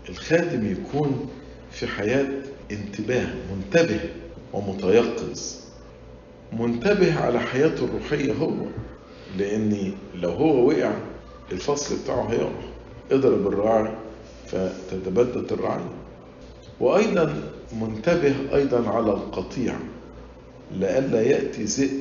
[0.09, 1.29] الخادم يكون
[1.71, 2.27] في حياة
[2.71, 3.99] انتباه منتبه
[4.53, 5.55] ومتيقظ.
[6.53, 8.51] منتبه على حياته الروحية هو
[9.37, 10.93] لأن لو هو وقع
[11.51, 12.49] الفصل بتاعه هيقع.
[13.11, 13.93] اضرب الراعي
[14.47, 15.89] فتتبدد الرعية.
[16.79, 19.75] وأيضا منتبه أيضا على القطيع
[20.71, 21.99] لئلا يأتي ذئب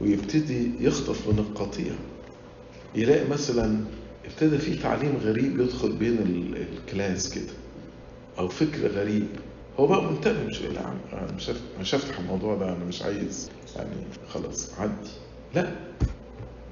[0.00, 1.92] ويبتدي يخطف من القطيع.
[2.94, 3.84] يلاقي مثلا
[4.24, 6.18] ابتدى في تعليم غريب يدخل بين
[6.56, 7.52] الكلاس كده
[8.38, 9.26] أو فكر غريب.
[9.80, 10.94] هو بقى منتبه مش لا
[11.36, 13.90] مش مش هفتح الموضوع ده أنا مش عايز يعني
[14.28, 15.10] خلاص عدي.
[15.54, 15.62] لا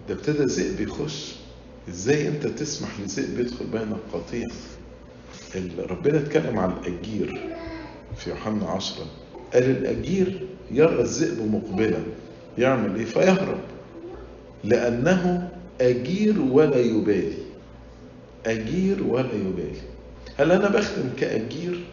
[0.08, 1.34] ده ابتدى ذئب يخش.
[1.88, 4.46] إزاي أنت تسمح لذئب يدخل بين القطيع؟
[5.78, 7.56] ربنا اتكلم عن الأجير.
[8.18, 9.06] في يوحنا عشرة.
[9.54, 12.02] قال الأجير يرى الذئب مقبلا
[12.58, 13.58] يعمل إيه؟ فيهرب.
[14.64, 15.48] لأنه
[15.80, 17.38] أجير ولا يبالي.
[18.46, 19.80] أجير ولا يبالي.
[20.36, 21.84] هل أنا بخدم كأجير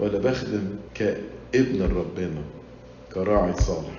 [0.00, 2.42] ولا بخدم كابن ربنا
[3.14, 3.98] كراعي صالح؟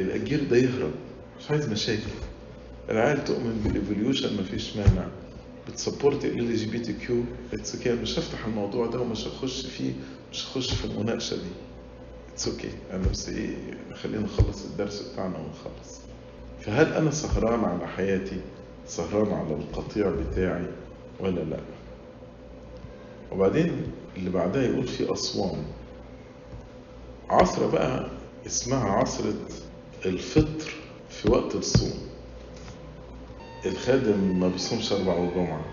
[0.00, 0.92] الأجير ده يهرب.
[1.40, 2.00] مش عايز مشاكل.
[2.90, 5.06] العيال تؤمن بال evolution مفيش مانع.
[5.68, 7.22] بت support ال LGBTQ
[7.54, 9.92] it's مش هفتح الموضوع ده ومش هخش فيه.
[10.34, 11.50] مش هخش في المناقشة دي.
[12.32, 13.56] it's okay أنا بس إيه
[13.94, 16.00] خلينا نخلص الدرس بتاعنا ونخلص.
[16.60, 18.40] فهل أنا سهران على حياتي؟
[18.86, 20.66] سهران على القطيع بتاعي
[21.20, 21.60] ولا لا؟
[23.32, 23.82] وبعدين
[24.16, 25.62] اللي بعدها يقول في أصوام.
[27.30, 28.10] عثرة بقى
[28.46, 29.34] اسمها عثرة
[30.06, 30.72] الفطر
[31.10, 31.98] في وقت الصوم.
[33.66, 35.64] الخادم ما بيصومش أربع وجمعة.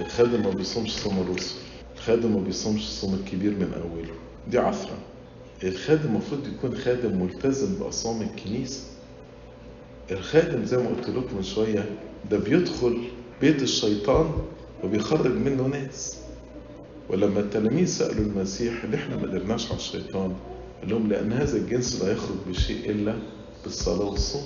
[0.00, 1.61] الخادم ما بيصومش صوم الرسل.
[2.02, 4.14] الخادم ما بيصومش الصوم الكبير من أوله.
[4.50, 4.98] دي عصرة
[5.64, 8.80] الخادم المفروض يكون خادم ملتزم بأصوام الكنيسة.
[10.10, 11.84] الخادم زي ما قلت لكم من شوية
[12.30, 12.98] ده بيدخل
[13.40, 14.30] بيت الشيطان
[14.84, 16.18] وبيخرج منه ناس.
[17.08, 20.34] ولما التلاميذ سألوا المسيح ليه إحنا ما قدرناش على الشيطان؟
[20.80, 23.14] قال لهم لأن هذا الجنس لا يخرج بشيء إلا
[23.64, 24.42] بالصلاة والصوم.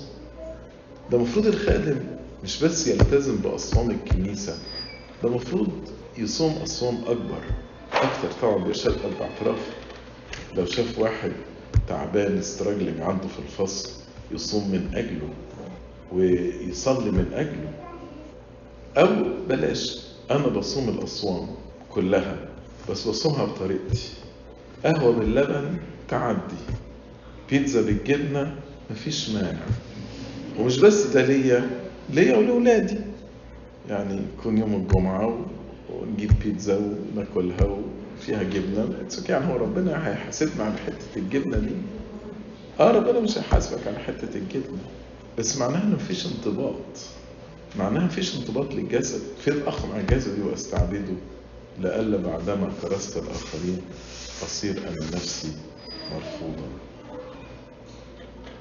[1.10, 1.98] ده المفروض الخادم
[2.44, 4.58] مش بس يلتزم بأصوام الكنيسة
[5.22, 5.68] ده المفروض
[6.18, 7.40] يصوم أصوام أكبر
[7.92, 9.58] أكتر طبعا بيرشد قلب اعتراف
[10.54, 11.32] لو شاف واحد
[11.88, 13.90] تعبان استراجلنج عنده في الفصل
[14.30, 15.28] يصوم من أجله
[16.12, 17.72] ويصلي من أجله.
[18.96, 20.00] أو بلاش
[20.30, 21.46] أنا بصوم الأصوام
[21.90, 22.36] كلها
[22.90, 24.08] بس بصومها بطريقتي.
[24.84, 26.56] قهوة باللبن تعدي.
[27.50, 28.54] بيتزا بالجبنة
[28.90, 29.66] مفيش مانع.
[30.58, 31.70] ومش بس ده ليا
[32.10, 32.98] ليا ولولادي
[33.88, 35.38] يعني يكون يوم الجمعة
[35.92, 36.76] ونجيب بيتزا
[37.14, 37.78] وناكلها
[38.18, 38.88] وفيها جبنة.
[39.28, 41.74] يعني هو ربنا هيحاسبنا على حتة الجبنة دي.
[42.80, 44.78] آه ربنا مش هيحاسبك على حتة الجبنة.
[45.38, 46.74] بس معناها ان مفيش انضباط.
[47.78, 49.20] معناها مفيش انضباط للجسد.
[49.44, 51.14] فين اخضع جسدي واستعبده
[51.80, 53.80] لئلا بعدما كرست الآخرين
[54.42, 55.52] أصير أنا نفسي
[56.14, 56.68] مرفوضا.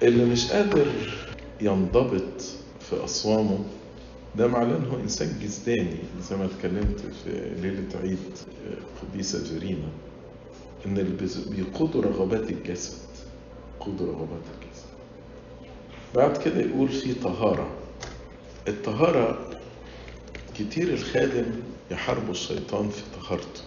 [0.04, 0.86] اللي مش قادر
[1.62, 2.42] ينضبط
[2.90, 3.60] في أصوامه
[4.38, 5.98] ده معناه إنه إنسان جسداني.
[6.30, 8.20] زي ما اتكلمت في ليلة عيد
[9.02, 9.88] قديسة فيرينا
[10.86, 12.98] إن اللي بيقودوا رغبات الجسد
[13.82, 14.86] يقودوا رغبات الجسد.
[16.16, 17.70] بعد كده يقول في طهارة.
[18.68, 19.50] الطهارة
[20.58, 21.46] كتير الخادم
[21.92, 23.62] يحاربوا الشيطان في طهارته.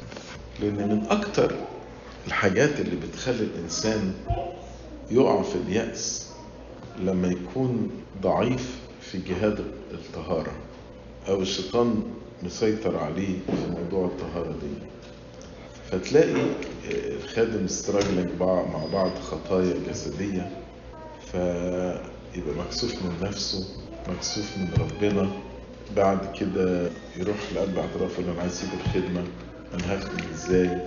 [0.60, 1.54] لأن من أكتر
[2.26, 4.14] الحاجات اللي بتخلي الإنسان
[5.10, 6.28] يقع في اليأس
[6.98, 7.90] لما يكون
[8.22, 8.77] ضعيف
[9.12, 10.52] في جهاد الطهارة
[11.28, 12.02] أو الشيطان
[12.42, 14.74] مسيطر عليه في موضوع الطهارة دي.
[15.90, 16.34] فتلاقي
[16.92, 20.50] الخادم استراجلك مع بعض خطايا جسدية
[21.32, 23.66] فيبقى مكسوف من نفسه
[24.08, 25.30] مكسوف من ربنا.
[25.96, 29.24] بعد كده يروح لقلب اعتراف أنا عايز أسيب الخدمة
[29.74, 30.78] أنا هخدم إزاي؟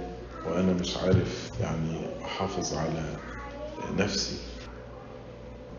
[0.46, 3.04] وأنا مش عارف يعني أحافظ على
[3.98, 4.36] نفسي.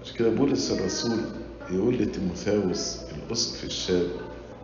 [0.04, 1.18] مش كده بولس الرسول
[1.72, 4.10] يقول لتيموثاوس الأسقف الشاب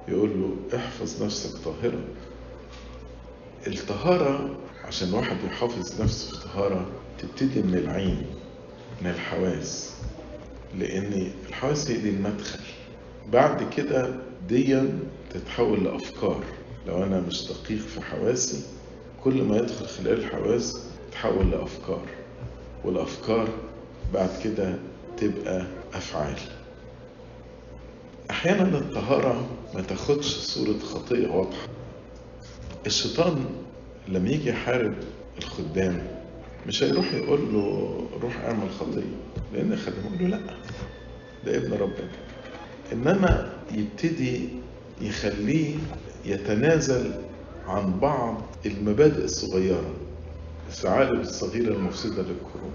[0.08, 2.00] يقول له احفظ نفسك طاهرا
[3.66, 6.86] الطهارة عشان واحد يحافظ نفسه في طهارة
[7.18, 8.26] تبتدي من العين
[9.02, 9.92] من الحواس
[10.78, 12.58] لأن الحواس هي دي المدخل.
[13.32, 14.14] بعد كده
[14.48, 14.98] ديا
[15.34, 16.44] تتحول لأفكار.
[16.86, 18.62] لو أنا مش دقيق في حواسي
[19.24, 22.06] كل ما يدخل خلال الحواس تتحول لأفكار
[22.84, 23.48] والأفكار
[24.14, 24.74] بعد كده
[25.16, 26.36] تبقى أفعال.
[28.30, 31.68] أحيانا الطهارة ما تاخدش صورة خطيئة واضحة
[32.86, 33.44] الشيطان
[34.08, 34.94] لما يجي يحارب
[35.38, 36.06] الخدام
[36.66, 39.16] مش هيروح يقول له روح اعمل خطية
[39.54, 40.54] لأن خدام يقول له لأ
[41.46, 42.10] ده ابن ربنا
[42.92, 44.48] إنما يبتدي
[45.00, 45.76] يخليه
[46.24, 47.10] يتنازل
[47.66, 49.90] عن بعض المبادئ الصغيرة
[50.68, 52.72] الثعالب الصغيرة المفسدة للكروم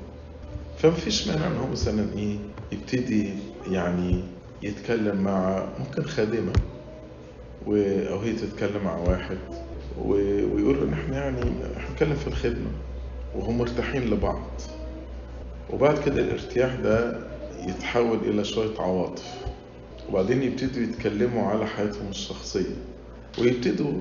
[0.78, 2.38] فمفيش مانع إن هو مثلا إيه
[2.72, 3.34] يبتدي
[3.72, 4.24] يعني
[4.64, 6.54] يتكلم مع ممكن خادمة
[7.68, 7.76] و...
[8.10, 9.38] أو هي تتكلم مع واحد.
[10.02, 11.42] ويقول ان إحنا يعني
[11.78, 12.72] إحنا بنتكلم في الخدمة
[13.36, 14.62] وهم مرتاحين لبعض
[15.74, 17.20] وبعد كده الارتياح ده
[17.68, 19.34] يتحول إلى شوية عواطف
[20.10, 22.76] وبعدين يبتدوا يتكلموا على حياتهم الشخصية
[23.40, 23.94] ويبتدوا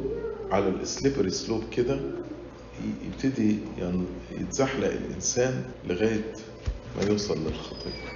[0.51, 2.01] على السليبري سلوب كده
[3.07, 3.57] يبتدي
[4.41, 6.33] يتزحلق الإنسان لغاية
[6.99, 8.13] ما يوصل للخطية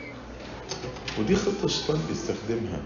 [1.19, 2.83] ودي خطة الشيطان بيستخدمها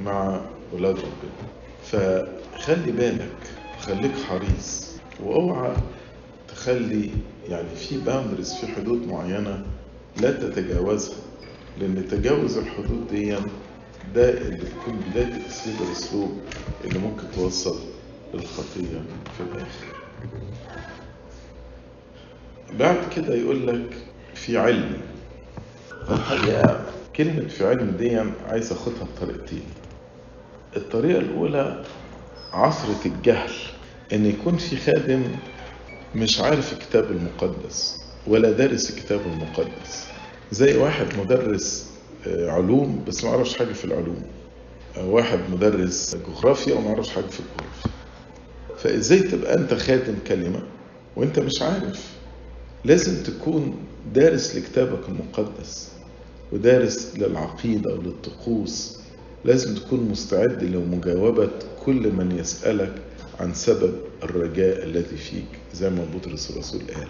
[0.00, 0.40] مع
[0.72, 1.48] ولاد ربنا.
[1.84, 3.36] فخلي بالك
[3.80, 4.92] خليك حريص
[5.24, 5.76] واوعى
[6.48, 7.10] تخلي
[7.48, 9.64] يعني في باوندرز في حدود معينة
[10.20, 11.16] لا تتجاوزها
[11.80, 13.36] لأن تجاوز الحدود دي
[14.14, 16.40] ده اللي بتكون بداية تأثير الأسلوب
[16.84, 17.78] اللي ممكن توصل
[18.34, 19.02] للخطية
[19.36, 19.86] في الآخر.
[22.78, 23.96] بعد كده يقول لك
[24.34, 24.92] في علم.
[26.10, 26.84] الحقيقة
[27.16, 29.62] كلمة في علم دي عايز أخدها بطريقتين.
[30.76, 31.84] الطريقة الأولى
[32.52, 33.50] عصرة الجهل
[34.12, 35.22] إن يكون في خادم
[36.14, 37.96] مش عارف الكتاب المقدس
[38.26, 40.06] ولا دارس الكتاب المقدس.
[40.52, 41.86] زي واحد مدرس
[42.26, 44.22] علوم بس ما يعرفش حاجة في العلوم.
[44.96, 47.90] أو واحد مدرس جغرافيا وما يعرفش حاجة في الجغرافيا.
[48.78, 50.62] فإزاي تبقى أنت خادم كلمة
[51.16, 52.12] وأنت مش عارف؟
[52.84, 53.76] لازم تكون
[54.14, 55.92] دارس لكتابك المقدس.
[56.52, 58.98] ودارس للعقيدة وللطقوس.
[59.44, 61.50] لازم تكون مستعد لمجاوبة
[61.84, 62.92] كل من يسألك
[63.40, 67.08] عن سبب الرجاء الذي فيك زي ما بطرس الرسول قال.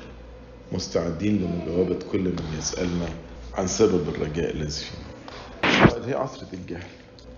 [0.72, 3.08] مستعدين لمجاوبة كل من يسألنا
[3.54, 5.02] عن سبب الرجاء الذي فينا.
[6.06, 6.86] هي عصرة الجهل.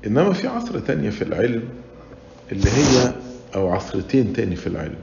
[0.07, 1.69] إنما في عصرة تانية في العلم
[2.53, 3.15] اللي هي
[3.55, 4.99] أو عصرتين تاني في العلم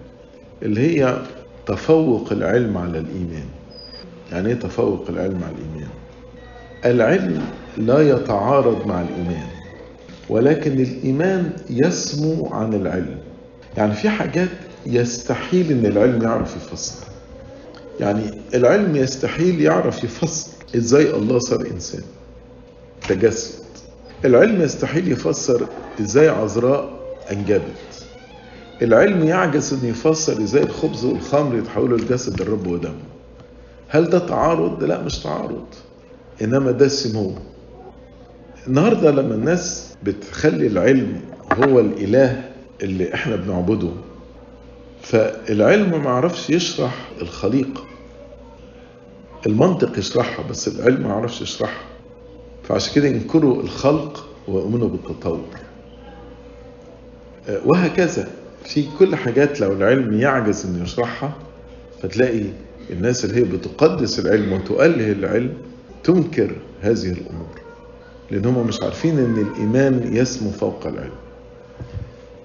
[0.61, 1.21] اللي هي
[1.65, 3.49] تفوق العلم على الإيمان.
[4.31, 5.89] يعني إيه تفوق العلم على الإيمان؟
[6.85, 7.41] العلم
[7.77, 9.47] لا يتعارض مع الإيمان
[10.29, 13.17] ولكن الإيمان يسمو عن العلم.
[13.77, 14.49] يعني في حاجات
[14.85, 17.05] يستحيل إن العلم يعرف يفسر
[17.99, 22.03] يعني العلم يستحيل يعرف يفسر إزاي الله صار إنسان؟
[23.09, 23.61] تجسد.
[24.25, 25.67] العلم يستحيل يفسر
[26.01, 26.89] إزاي عذراء
[27.31, 28.05] أنجبت.
[28.81, 32.93] العلم يعجز أن يفسر إزاي الخبز والخمر يتحولوا لجسد الرب ودمه.
[33.87, 35.65] هل ده تعارض؟ لا مش تعارض.
[36.41, 37.33] إنما ده سمو
[38.67, 41.21] النهاردة لما الناس بتخلي العلم
[41.53, 42.49] هو الإله
[42.83, 43.89] اللي إحنا بنعبده
[45.01, 47.83] فالعلم ما عرفش يشرح الخليقة
[49.47, 51.83] المنطق يشرحها بس العلم ما يعرفش يشرحها.
[52.63, 55.45] فعشان كده ينكروا الخلق ويؤمنوا بالتطور.
[57.65, 58.27] وهكذا.
[58.65, 61.33] في كل حاجات لو العلم يعجز إنه يشرحها
[62.03, 62.43] فتلاقي
[62.89, 65.53] الناس اللي هي بتقدس العلم وتؤله العلم
[66.03, 67.47] تنكر هذه الأمور
[68.31, 71.11] لأن هم مش عارفين إن الإيمان يسمو فوق العلم.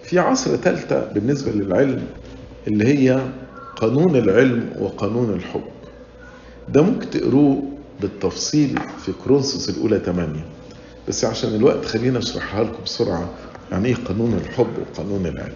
[0.03, 2.07] في عصر ثالثة بالنسبة للعلم
[2.67, 3.21] اللي هي
[3.77, 5.65] قانون العلم وقانون الحب.
[6.69, 7.63] ده ممكن تقروه
[8.01, 10.45] بالتفصيل في كرونسوس الأولى 8
[11.09, 13.31] بس عشان الوقت خلينا أشرحها لكم بسرعة
[13.73, 15.55] يعني إيه قانون الحب وقانون العلم.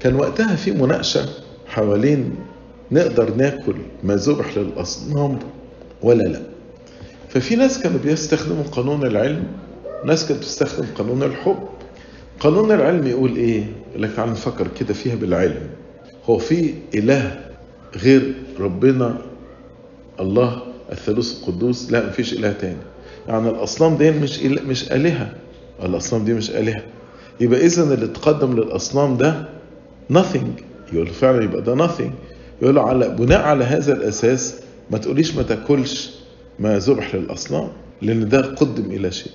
[0.00, 1.28] كان وقتها في مناقشة
[1.66, 2.34] حوالين
[2.92, 3.74] نقدر ناكل
[4.04, 5.38] ما ذبح للأصنام
[6.06, 6.40] ولا لا.
[7.28, 9.44] ففي ناس كانوا بيستخدموا قانون العلم
[10.04, 11.58] ناس كانت بتستخدم قانون الحب.
[12.40, 13.64] قانون العلم يقول إيه؟
[13.96, 15.60] لك تعال نفكر كده فيها بالعلم.
[16.24, 17.40] هو في إله
[17.96, 19.18] غير ربنا
[20.20, 22.76] الله الثالوث القدوس؟ لا مفيش إله تاني.
[23.28, 25.32] يعني الأصنام دي مش إله مش آلهة.
[25.82, 26.82] الأصنام دي مش آلهة.
[27.40, 29.48] يبقى اذا اللي تقدم للأصنام ده
[30.12, 30.62] nothing.
[30.92, 32.10] يقول فعلا يبقى ده nothing.
[32.62, 34.54] يقول على بناء على هذا الأساس
[34.90, 36.10] ما تقوليش ما تاكلش
[36.58, 37.68] ما ذبح للأصنام
[38.02, 39.32] لأن ده قدم إلى شيء.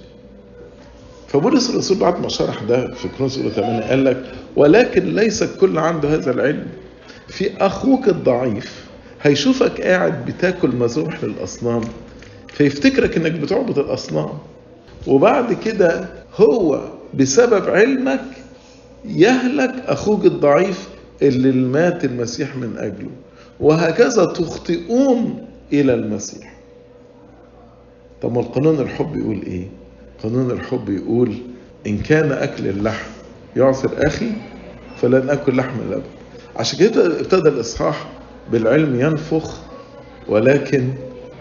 [1.28, 4.24] فبولس الرسول بعد ما شرح ده في كرونس اولى 8 قال لك
[4.56, 6.68] ولكن ليس الكل عنده هذا العلم.
[7.28, 8.86] في أخوك الضعيف
[9.22, 11.82] هيشوفك قاعد بتاكل مذبح للأصنام
[12.48, 14.30] فيفتكرك إنك بتعبد الأصنام.
[15.08, 16.82] وبعد كده هو
[17.14, 18.22] بسبب علمك
[19.06, 20.88] يهلك أخوك الضعيف
[21.22, 23.10] اللي مات المسيح من أجله.
[23.62, 26.54] وهكذا تخطئون إلى المسيح.
[28.22, 29.68] طب القانون الحب يقول إيه؟
[30.24, 31.36] قانون الحب يقول
[31.88, 33.10] إن كان أكل اللحم
[33.56, 34.32] يعصر أخي
[35.02, 36.04] فلن أكل لحم الأبد
[36.56, 38.10] عشان كده ابتدى الإصحاح
[38.52, 39.62] بالعلم ينفخ
[40.28, 40.90] ولكن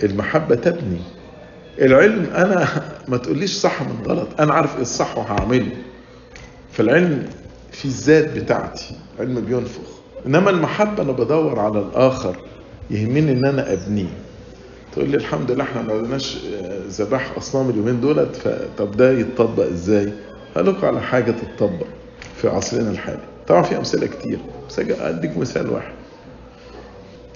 [0.03, 1.01] المحبة تبني.
[1.79, 2.69] العلم أنا
[3.09, 5.73] ما تقوليش صح من غلط أنا عارف إيه الصح وهعمله.
[6.73, 7.27] فالعلم
[7.73, 10.00] في الذات بتاعتي العلم بينفخ.
[10.27, 12.37] إنما المحبة أنا بدور على الآخر
[12.91, 14.09] يهمني إن أنا أبنيه
[14.93, 16.39] تقول لي الحمد لله إحنا ما عندناش
[16.89, 20.13] ذبائح أصنام اليومين دولت فطب ده يتطبق إزاي؟
[20.57, 21.87] لكم على حاجة تتطبق
[22.37, 23.21] في عصرنا الحالي.
[23.49, 25.93] طبعا في أمثلة كتير بس أديك مثال واحد.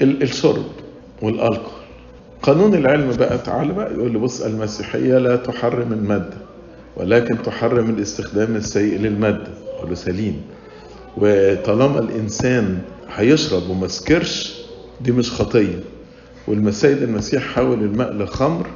[0.02, 0.64] الشرب
[1.22, 1.72] والألكول.
[2.42, 6.36] قانون العلم بقى تعالى بقى يقول لي بص المسيحية لا تحرم المادة
[6.96, 9.48] ولكن تحرم الاستخدام السيء للمادة.
[9.78, 10.42] أقول له سليم.
[11.16, 12.78] وطالما الإنسان
[13.16, 14.60] هيشرب وما سكرش
[15.00, 15.80] دي مش خطية.
[16.48, 18.66] والسيد المسيح حول الماء لخمر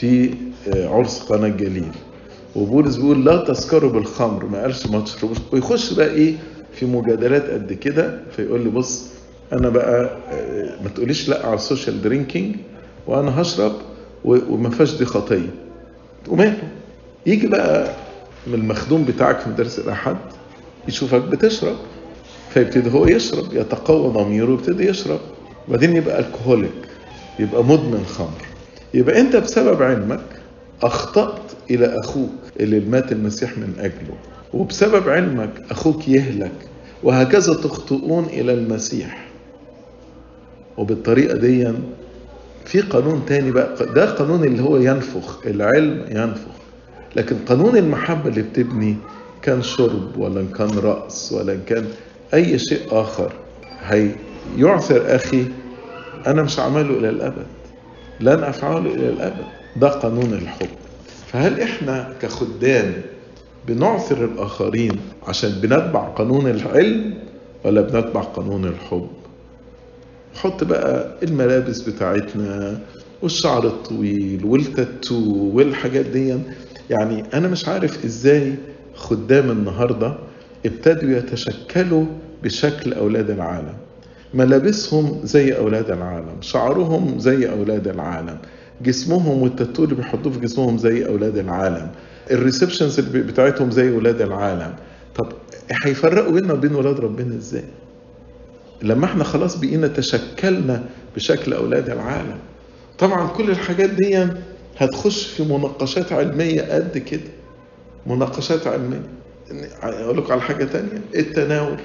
[0.00, 0.30] في
[0.74, 1.88] عرس قنا الجليل
[2.56, 5.36] وبولس بيقول لا تسكروا بالخمر ما قالش ما تشربوش.
[5.52, 6.34] ويخش بقى إيه؟
[6.72, 9.04] في مجادلات قد كده فيقول لي بص
[9.52, 10.16] أنا بقى
[10.84, 12.56] ما تقوليش لا على ال social drinking
[13.06, 13.72] وأنا هشرب
[14.24, 15.50] وما فيهاش دي خطية.
[16.28, 16.58] وماله؟
[17.26, 17.90] يجي بقى
[18.46, 20.16] من المخدوم بتاعك في مدرسه الأحد
[20.88, 21.76] يشوفك بتشرب
[22.50, 25.20] فيبتدي هو يشرب يتقوى ضميره ويبتدي يشرب.
[25.68, 26.70] وبعدين يبقى الكهوليك
[27.38, 28.42] يبقى مدمن خمر.
[28.94, 30.20] يبقى انت بسبب علمك
[30.82, 32.30] أخطأت إلى أخوك
[32.60, 34.14] اللي مات المسيح من أجله.
[34.54, 36.52] وبسبب علمك أخوك يهلك.
[37.02, 39.28] وهكذا تخطئون إلى المسيح.
[40.78, 41.72] وبالطريقة دي
[42.64, 43.86] في قانون تاني بقى.
[43.94, 46.58] ده قانون اللي هو ينفخ العلم ينفخ.
[47.16, 48.96] لكن قانون المحبة اللي بتبني
[49.42, 51.86] كان شرب ولا إن كان رأس ولا إن كان
[52.34, 53.32] أي شيء آخر.
[53.80, 55.44] هيعثر أخي
[56.26, 57.46] أنا مش هعمله إلى الأبد.
[58.20, 59.44] لن أفعله إلى الأبد.
[59.76, 60.68] ده قانون الحب.
[61.26, 62.92] فهل إحنا كخدام
[63.68, 67.14] بنعثر الآخرين عشان بنتبع قانون العلم
[67.64, 69.08] ولا بنتبع قانون الحب؟
[70.34, 72.80] حط بقى الملابس بتاعتنا
[73.22, 76.38] والشعر الطويل والتاتو والحاجات دي.
[76.90, 78.54] يعني أنا مش عارف إزاي
[78.98, 80.14] خدام النهاردة
[80.66, 82.04] ابتدوا يتشكلوا
[82.42, 83.74] بشكل أولاد العالم.
[84.34, 88.38] ملابسهم زي أولاد العالم شعرهم زي أولاد العالم
[88.82, 91.88] جسمهم والتاتو اللي بيحطوه في جسمهم زي أولاد العالم
[92.30, 94.74] الريسبشنز بتاعتهم زي أولاد العالم.
[95.16, 95.32] طب
[95.84, 97.64] هيفرقوا بيننا وبين ولاد ربنا إزاي؟
[98.82, 100.84] لما إحنا خلاص بقينا تشكلنا
[101.16, 102.38] بشكل أولاد العالم.
[102.98, 104.26] طبعا كل الحاجات دي
[104.78, 107.30] هتخش في مناقشات علمية قد كده.
[108.08, 109.02] مناقشات علمية
[109.82, 111.00] أقول لك على حاجة تانية.
[111.14, 111.76] التناول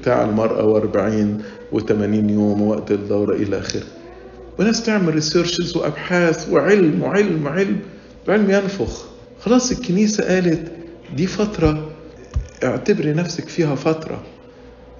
[0.00, 1.42] بتاع المرأة وأربعين
[1.72, 3.82] وثمانين يوم وقت الدورة إلى آخره.
[4.58, 7.80] وناس تعمل ريسيرشز وأبحاث وعلم وعلم وعلم
[8.28, 9.04] العلم ينفخ.
[9.40, 10.72] خلاص الكنيسة قالت
[11.16, 11.90] دي فترة
[12.64, 14.22] اعتبري نفسك فيها فترة.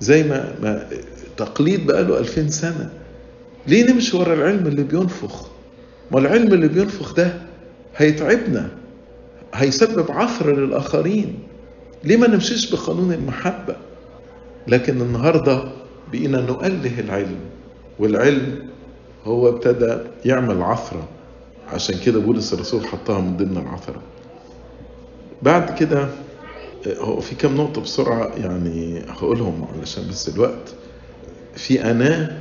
[0.00, 0.86] زي ما, ما
[1.36, 2.90] تقليد بقاله ألفين سنة.
[3.66, 5.48] ليه نمشي ورا العلم اللي بينفخ؟
[6.12, 7.32] ما العلم اللي بينفخ ده
[7.96, 8.68] هيتعبنا.
[9.54, 11.38] هيسبب عثرة للآخرين.
[12.04, 13.76] ليه ما نمشيش بقانون المحبة؟
[14.68, 15.62] لكن النهاردة
[16.12, 17.38] بقينا نؤله العلم
[17.98, 18.68] والعلم
[19.24, 21.08] هو ابتدى يعمل عثرة.
[21.72, 24.02] عشان كده بولس الرسول حطها من ضمن العثرة.
[25.42, 26.08] بعد كده
[26.86, 30.74] هو في كام نقطة بسرعة يعني هقولهم علشان بس الوقت.
[31.56, 32.38] في أناة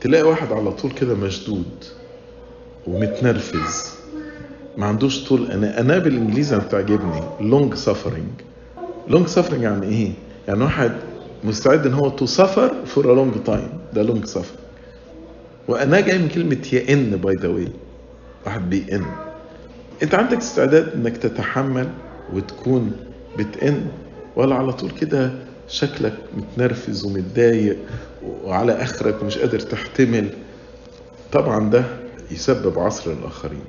[0.00, 1.84] تلاقي واحد على طول كده مشدود
[2.86, 3.94] ومتنرفز.
[4.76, 5.50] ما عندوش طول.
[5.50, 7.20] أنا أنا بالإنجليزي أنا بتعجبني.
[7.40, 8.42] Long suffering.
[9.12, 10.12] Long suffering يعني إيه؟
[10.48, 10.92] يعني واحد
[11.44, 13.94] مستعد إن هو to suffer for a long time.
[13.94, 14.60] ده long suffering.
[15.68, 17.68] وأنا جاي من كلمة يئن by the way
[18.46, 19.04] واحد بيئن
[20.02, 21.88] أنت عندك استعداد إنك تتحمل
[22.32, 22.92] وتكون
[23.38, 23.86] بتئن
[24.36, 25.30] ولا على طول كده
[25.68, 27.76] شكلك متنرفز ومتضايق
[28.44, 30.28] وعلى آخرك ومش قادر تحتمل؟
[31.32, 31.84] طبعا ده
[32.30, 33.64] يسبب عثرة الآخرين.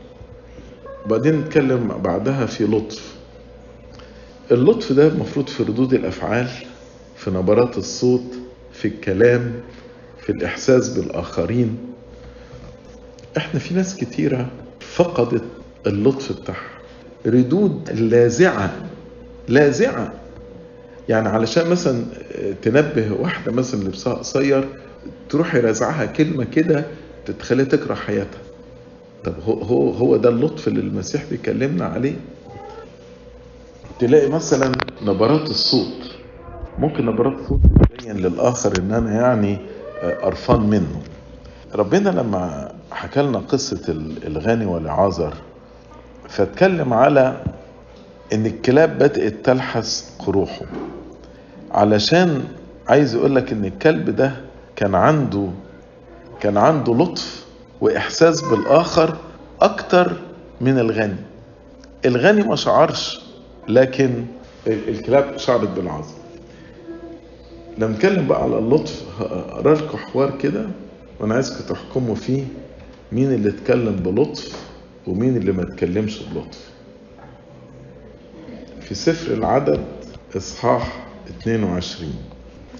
[1.05, 3.15] بعدين نتكلم بعدها في لطف.
[4.51, 6.47] اللطف ده المفروض في ردود الأفعال
[7.17, 8.23] في نبرات الصوت
[8.73, 9.53] في الكلام
[10.21, 11.77] في الإحساس بالآخرين.
[13.37, 14.47] إحنا في ناس كتيرة
[14.79, 15.43] فقدت
[15.87, 16.69] اللطف بتاعها.
[17.25, 18.73] ردود لاذعة
[19.47, 20.13] لاذعة.
[21.09, 22.03] يعني علشان مثلا
[22.61, 24.69] تنبه واحدة مثلا لبسها قصير
[25.29, 26.85] تروح يرزعها كلمة كده
[27.39, 28.41] تخليها تكره حياتها.
[29.23, 32.15] طب هو هو هو ده اللطف اللي المسيح بيكلمنا عليه.
[33.99, 34.71] تلاقي مثلا
[35.05, 36.11] نبرات الصوت.
[36.79, 37.59] ممكن نبرات الصوت
[37.99, 39.57] تبين للآخر إن أنا يعني
[40.21, 41.01] قرفان منه.
[41.75, 43.81] ربنا لما حكى لنا قصة
[44.27, 45.33] الغني والعازر
[46.29, 47.43] فاتكلم على
[48.33, 50.65] إن الكلاب بدأت تلحس قروحه.
[51.71, 52.43] علشان
[52.87, 54.31] عايز يقول لك إن الكلب ده
[54.75, 55.47] كان عنده
[56.39, 57.40] كان عنده لطف
[57.81, 59.17] وإحساس بالآخر
[59.61, 60.13] أكتر
[60.61, 61.15] من الغني.
[62.05, 63.21] الغني ما شعرش
[63.67, 64.25] لكن
[64.67, 66.13] الكلاب شعرت بالعظم.
[67.77, 70.65] لما نتكلم بقى على اللطف هقرا لكم حوار كده
[71.19, 72.43] وأنا عايزكم تحكموا فيه
[73.11, 74.65] مين اللي اتكلم بلطف
[75.07, 76.69] ومين اللي ما اتكلمش بلطف.
[78.81, 79.83] في سفر العدد
[80.37, 81.05] إصحاح
[81.41, 82.13] 22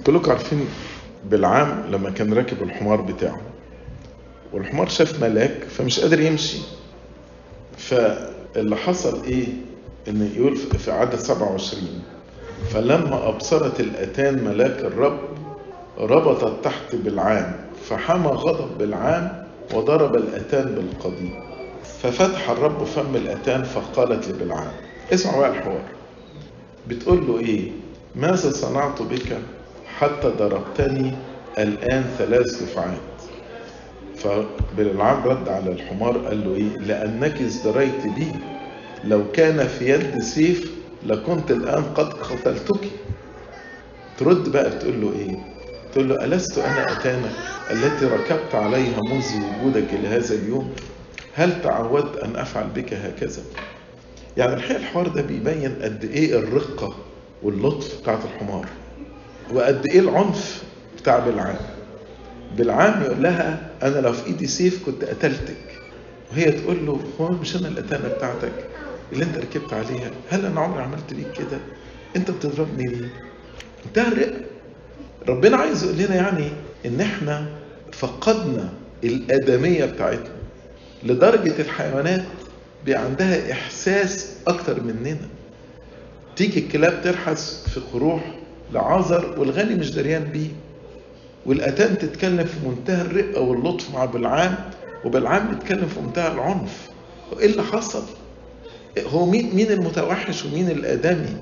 [0.05, 0.65] كلكم عارفين
[1.29, 3.41] بالعام لما كان راكب الحمار بتاعه.
[4.53, 6.57] والحمار شاف ملاك فمش قادر يمشي.
[7.77, 9.45] فاللي حصل إيه؟
[10.07, 12.01] إن يقول في عدد 27
[12.73, 15.19] فلما أبصرت الأتان ملاك الرب
[15.99, 17.55] ربطت تحت بالعام
[17.89, 21.33] فحمى غضب بالعام وضرب الأتان بالقضيب
[22.01, 24.71] ففتح الرب فم الأتان فقالت لبلعام
[25.13, 25.81] اسمع بقى الحوار.
[26.87, 27.71] بتقول له إيه؟
[28.15, 29.37] ماذا صنعت بك
[29.97, 31.11] حتى ضربتني
[31.59, 32.97] الآن ثلاث دفعات؟
[34.23, 38.27] فبالعام رد على الحمار قال له إيه؟ لأنك ازدريت بي.
[39.03, 40.71] لو كان في يد سيف
[41.05, 42.87] لكنت الآن قد قتلتك.
[44.17, 45.37] ترد بقى بتقول له إيه؟
[45.93, 47.31] تقول له ألست أنا أتانك
[47.71, 50.73] التي ركبت عليها منذ وجودك إلى هذا اليوم؟
[51.35, 53.41] هل تعودت أن أفعل بك هكذا؟
[54.37, 56.95] يعني الحقيقة الحوار ده بيبين قد إيه الرقة
[57.43, 58.65] واللطف بتاعت الحمار
[59.53, 60.63] وقد إيه العنف
[61.01, 61.55] بتاع بالعام
[62.57, 65.57] بالعام يقول لها أنا لو في إيدي سيف كنت قتلتك.
[66.31, 68.51] وهي تقول له هو مش أنا الاتانه بتاعتك؟
[69.13, 71.57] اللي أنت ركبت عليها؟ هل أنا عمري عملت بيك كده؟
[72.15, 73.09] أنت بتضربني ليه؟
[73.85, 74.33] انتهى الرق
[75.27, 76.47] ربنا عايز يقول لنا يعني
[76.85, 77.45] إن إحنا
[77.91, 78.69] فقدنا
[79.03, 80.29] الآدمية بتاعتنا
[81.03, 82.23] لدرجة الحيوانات
[82.85, 85.17] بقى عندها إحساس أكتر مننا.
[86.35, 88.35] تيجي الكلاب تلحس في قروح
[88.73, 90.49] لعازر والغني مش دريان بيه.
[91.45, 94.55] والاتان تتكلم في منتهى الرقه واللطف مع بالعام
[95.05, 96.89] وبالعام بيتكلم في منتهى العنف.
[97.39, 98.03] إيه اللي حصل؟
[98.99, 101.37] هو مين مين المتوحش ومين الآدمي؟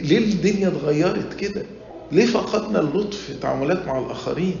[0.00, 1.62] ليه الدنيا اتغيرت كده؟
[2.12, 4.56] ليه فقدنا اللطف في التعاملات مع الآخرين؟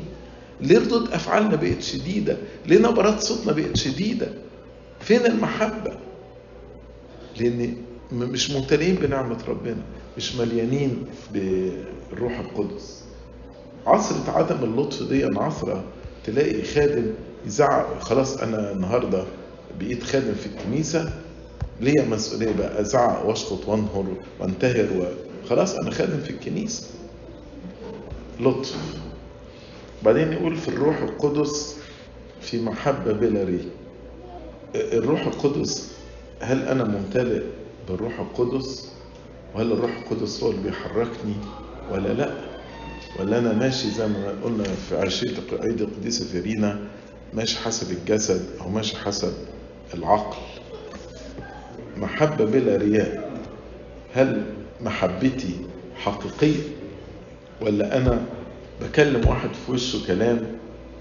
[0.60, 2.36] ليه ردود أفعالنا بقت شديدة؟
[2.66, 4.28] ليه نبرات صوتنا بقت شديدة؟
[5.00, 5.92] فين المحبة؟
[7.40, 7.76] لأن
[8.12, 9.82] مش ممتلئين بنعمة ربنا
[10.16, 13.03] مش مليانين بالروح القدس.
[13.86, 15.84] عصرة عدم اللطف دي عصرة
[16.24, 17.06] تلاقي خادم
[17.46, 19.24] يزعق خلاص أنا النهاردة
[19.80, 21.12] بقيت خادم في الكنيسة
[21.80, 24.06] ليا مسؤولية بقى أزعق وأشخط وأنهر
[24.40, 25.08] وأنتهر
[25.48, 26.86] خلاص أنا خادم في الكنيسة.
[28.40, 28.76] لطف.
[30.04, 31.76] بعدين يقول في الروح القدس
[32.40, 33.68] في محبة بلا ري.
[34.74, 35.92] الروح القدس
[36.40, 37.42] هل أنا ممتلئ
[37.88, 38.88] بالروح القدس؟
[39.54, 41.34] وهل الروح القدس هو اللي بيحركني
[41.92, 42.53] ولا لأ؟
[43.20, 46.78] ولا أنا ماشي زي ما قلنا في عشيه عيد القديسة فيرينا
[47.34, 49.32] ماشي حسب الجسد أو ماشي حسب
[49.94, 50.36] العقل.
[51.96, 53.30] محبة بلا رياء
[54.14, 54.42] هل
[54.80, 55.56] محبتي
[55.96, 56.62] حقيقية
[57.62, 58.22] ولا أنا
[58.82, 60.40] بكلم واحد في وشه كلام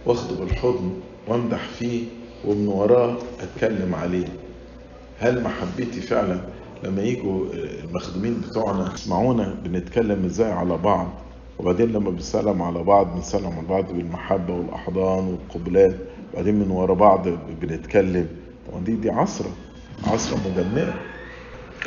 [0.05, 0.93] واخده بالحضن
[1.27, 2.03] وامدح فيه
[2.45, 4.27] ومن وراه أتكلم عليه؟
[5.19, 6.41] هل محبتي فعلا
[6.83, 11.09] لما يجوا المخدومين بتوعنا يسمعونا بنتكلم إزاي على بعض؟
[11.59, 15.95] وبعدين لما بنسلم على بعض بنسلم على بعض بالمحبة والأحضان والقبلات.
[16.33, 17.27] وبعدين من ورا بعض
[17.61, 18.27] بنتكلم.
[18.71, 19.49] طبعا دي دي عصرة
[20.07, 20.93] عصرة مدمرة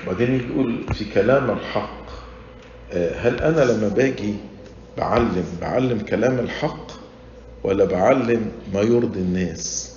[0.03, 2.07] وبعدين يقول في كلام الحق
[2.93, 4.35] هل أنا لما باجي
[4.99, 6.87] بعلم بعلم كلام الحق
[7.65, 9.97] ولا بعلم ما يرضي الناس؟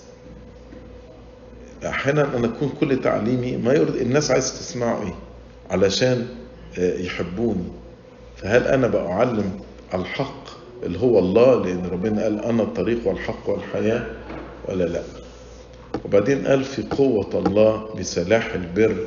[1.86, 5.14] أحيانا أنا أكون كل تعليمي ما يرضي الناس عايز تسمعوا إيه؟
[5.72, 6.28] علشان
[6.78, 7.68] يحبوني.
[8.42, 9.60] فهل أنا بعلم
[9.94, 10.44] الحق
[10.84, 14.06] اللي هو الله؟ لأن ربنا قال أنا الطريق والحق والحياة
[14.68, 15.02] ولا لأ؟
[16.06, 18.98] وبعدين قال في قوة الله بسلاح البر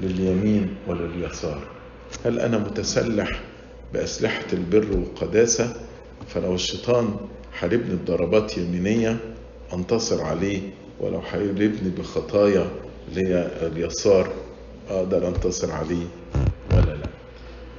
[0.00, 1.62] لليمين ولليسار.
[2.24, 3.40] هل أنا متسلح
[3.94, 5.74] بأسلحة البر والقداسة؟
[6.28, 7.16] فلو الشيطان
[7.52, 9.16] حاربني بضربات يمينية
[9.74, 10.60] أنتصر عليه
[11.00, 12.66] ولو حاربني بخطايا
[13.08, 14.32] اللي هي اليسار
[14.90, 16.06] أقدر أنتصر عليه
[16.72, 17.08] ولا لأ؟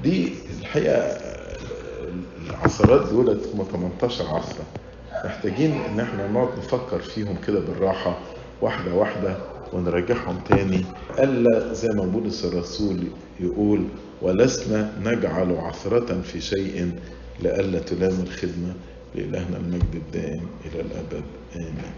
[0.03, 1.17] دي الحقيقة
[2.49, 4.63] العصرات دولت هم 18 عصرة
[5.25, 8.17] محتاجين إن إحنا نقعد نفكر فيهم كده بالراحة
[8.61, 9.37] واحدة واحدة
[9.73, 10.85] ونرجعهم تاني.
[11.19, 13.03] ألا زي ما بولس الرسول
[13.39, 13.85] يقول
[14.21, 16.91] ولسنا نجعل عثرة في شيء
[17.43, 18.73] لئلا تلام الخدمة
[19.15, 21.23] لإلهنا المجد الدائم إلى الأبد.
[21.55, 21.93] آمين.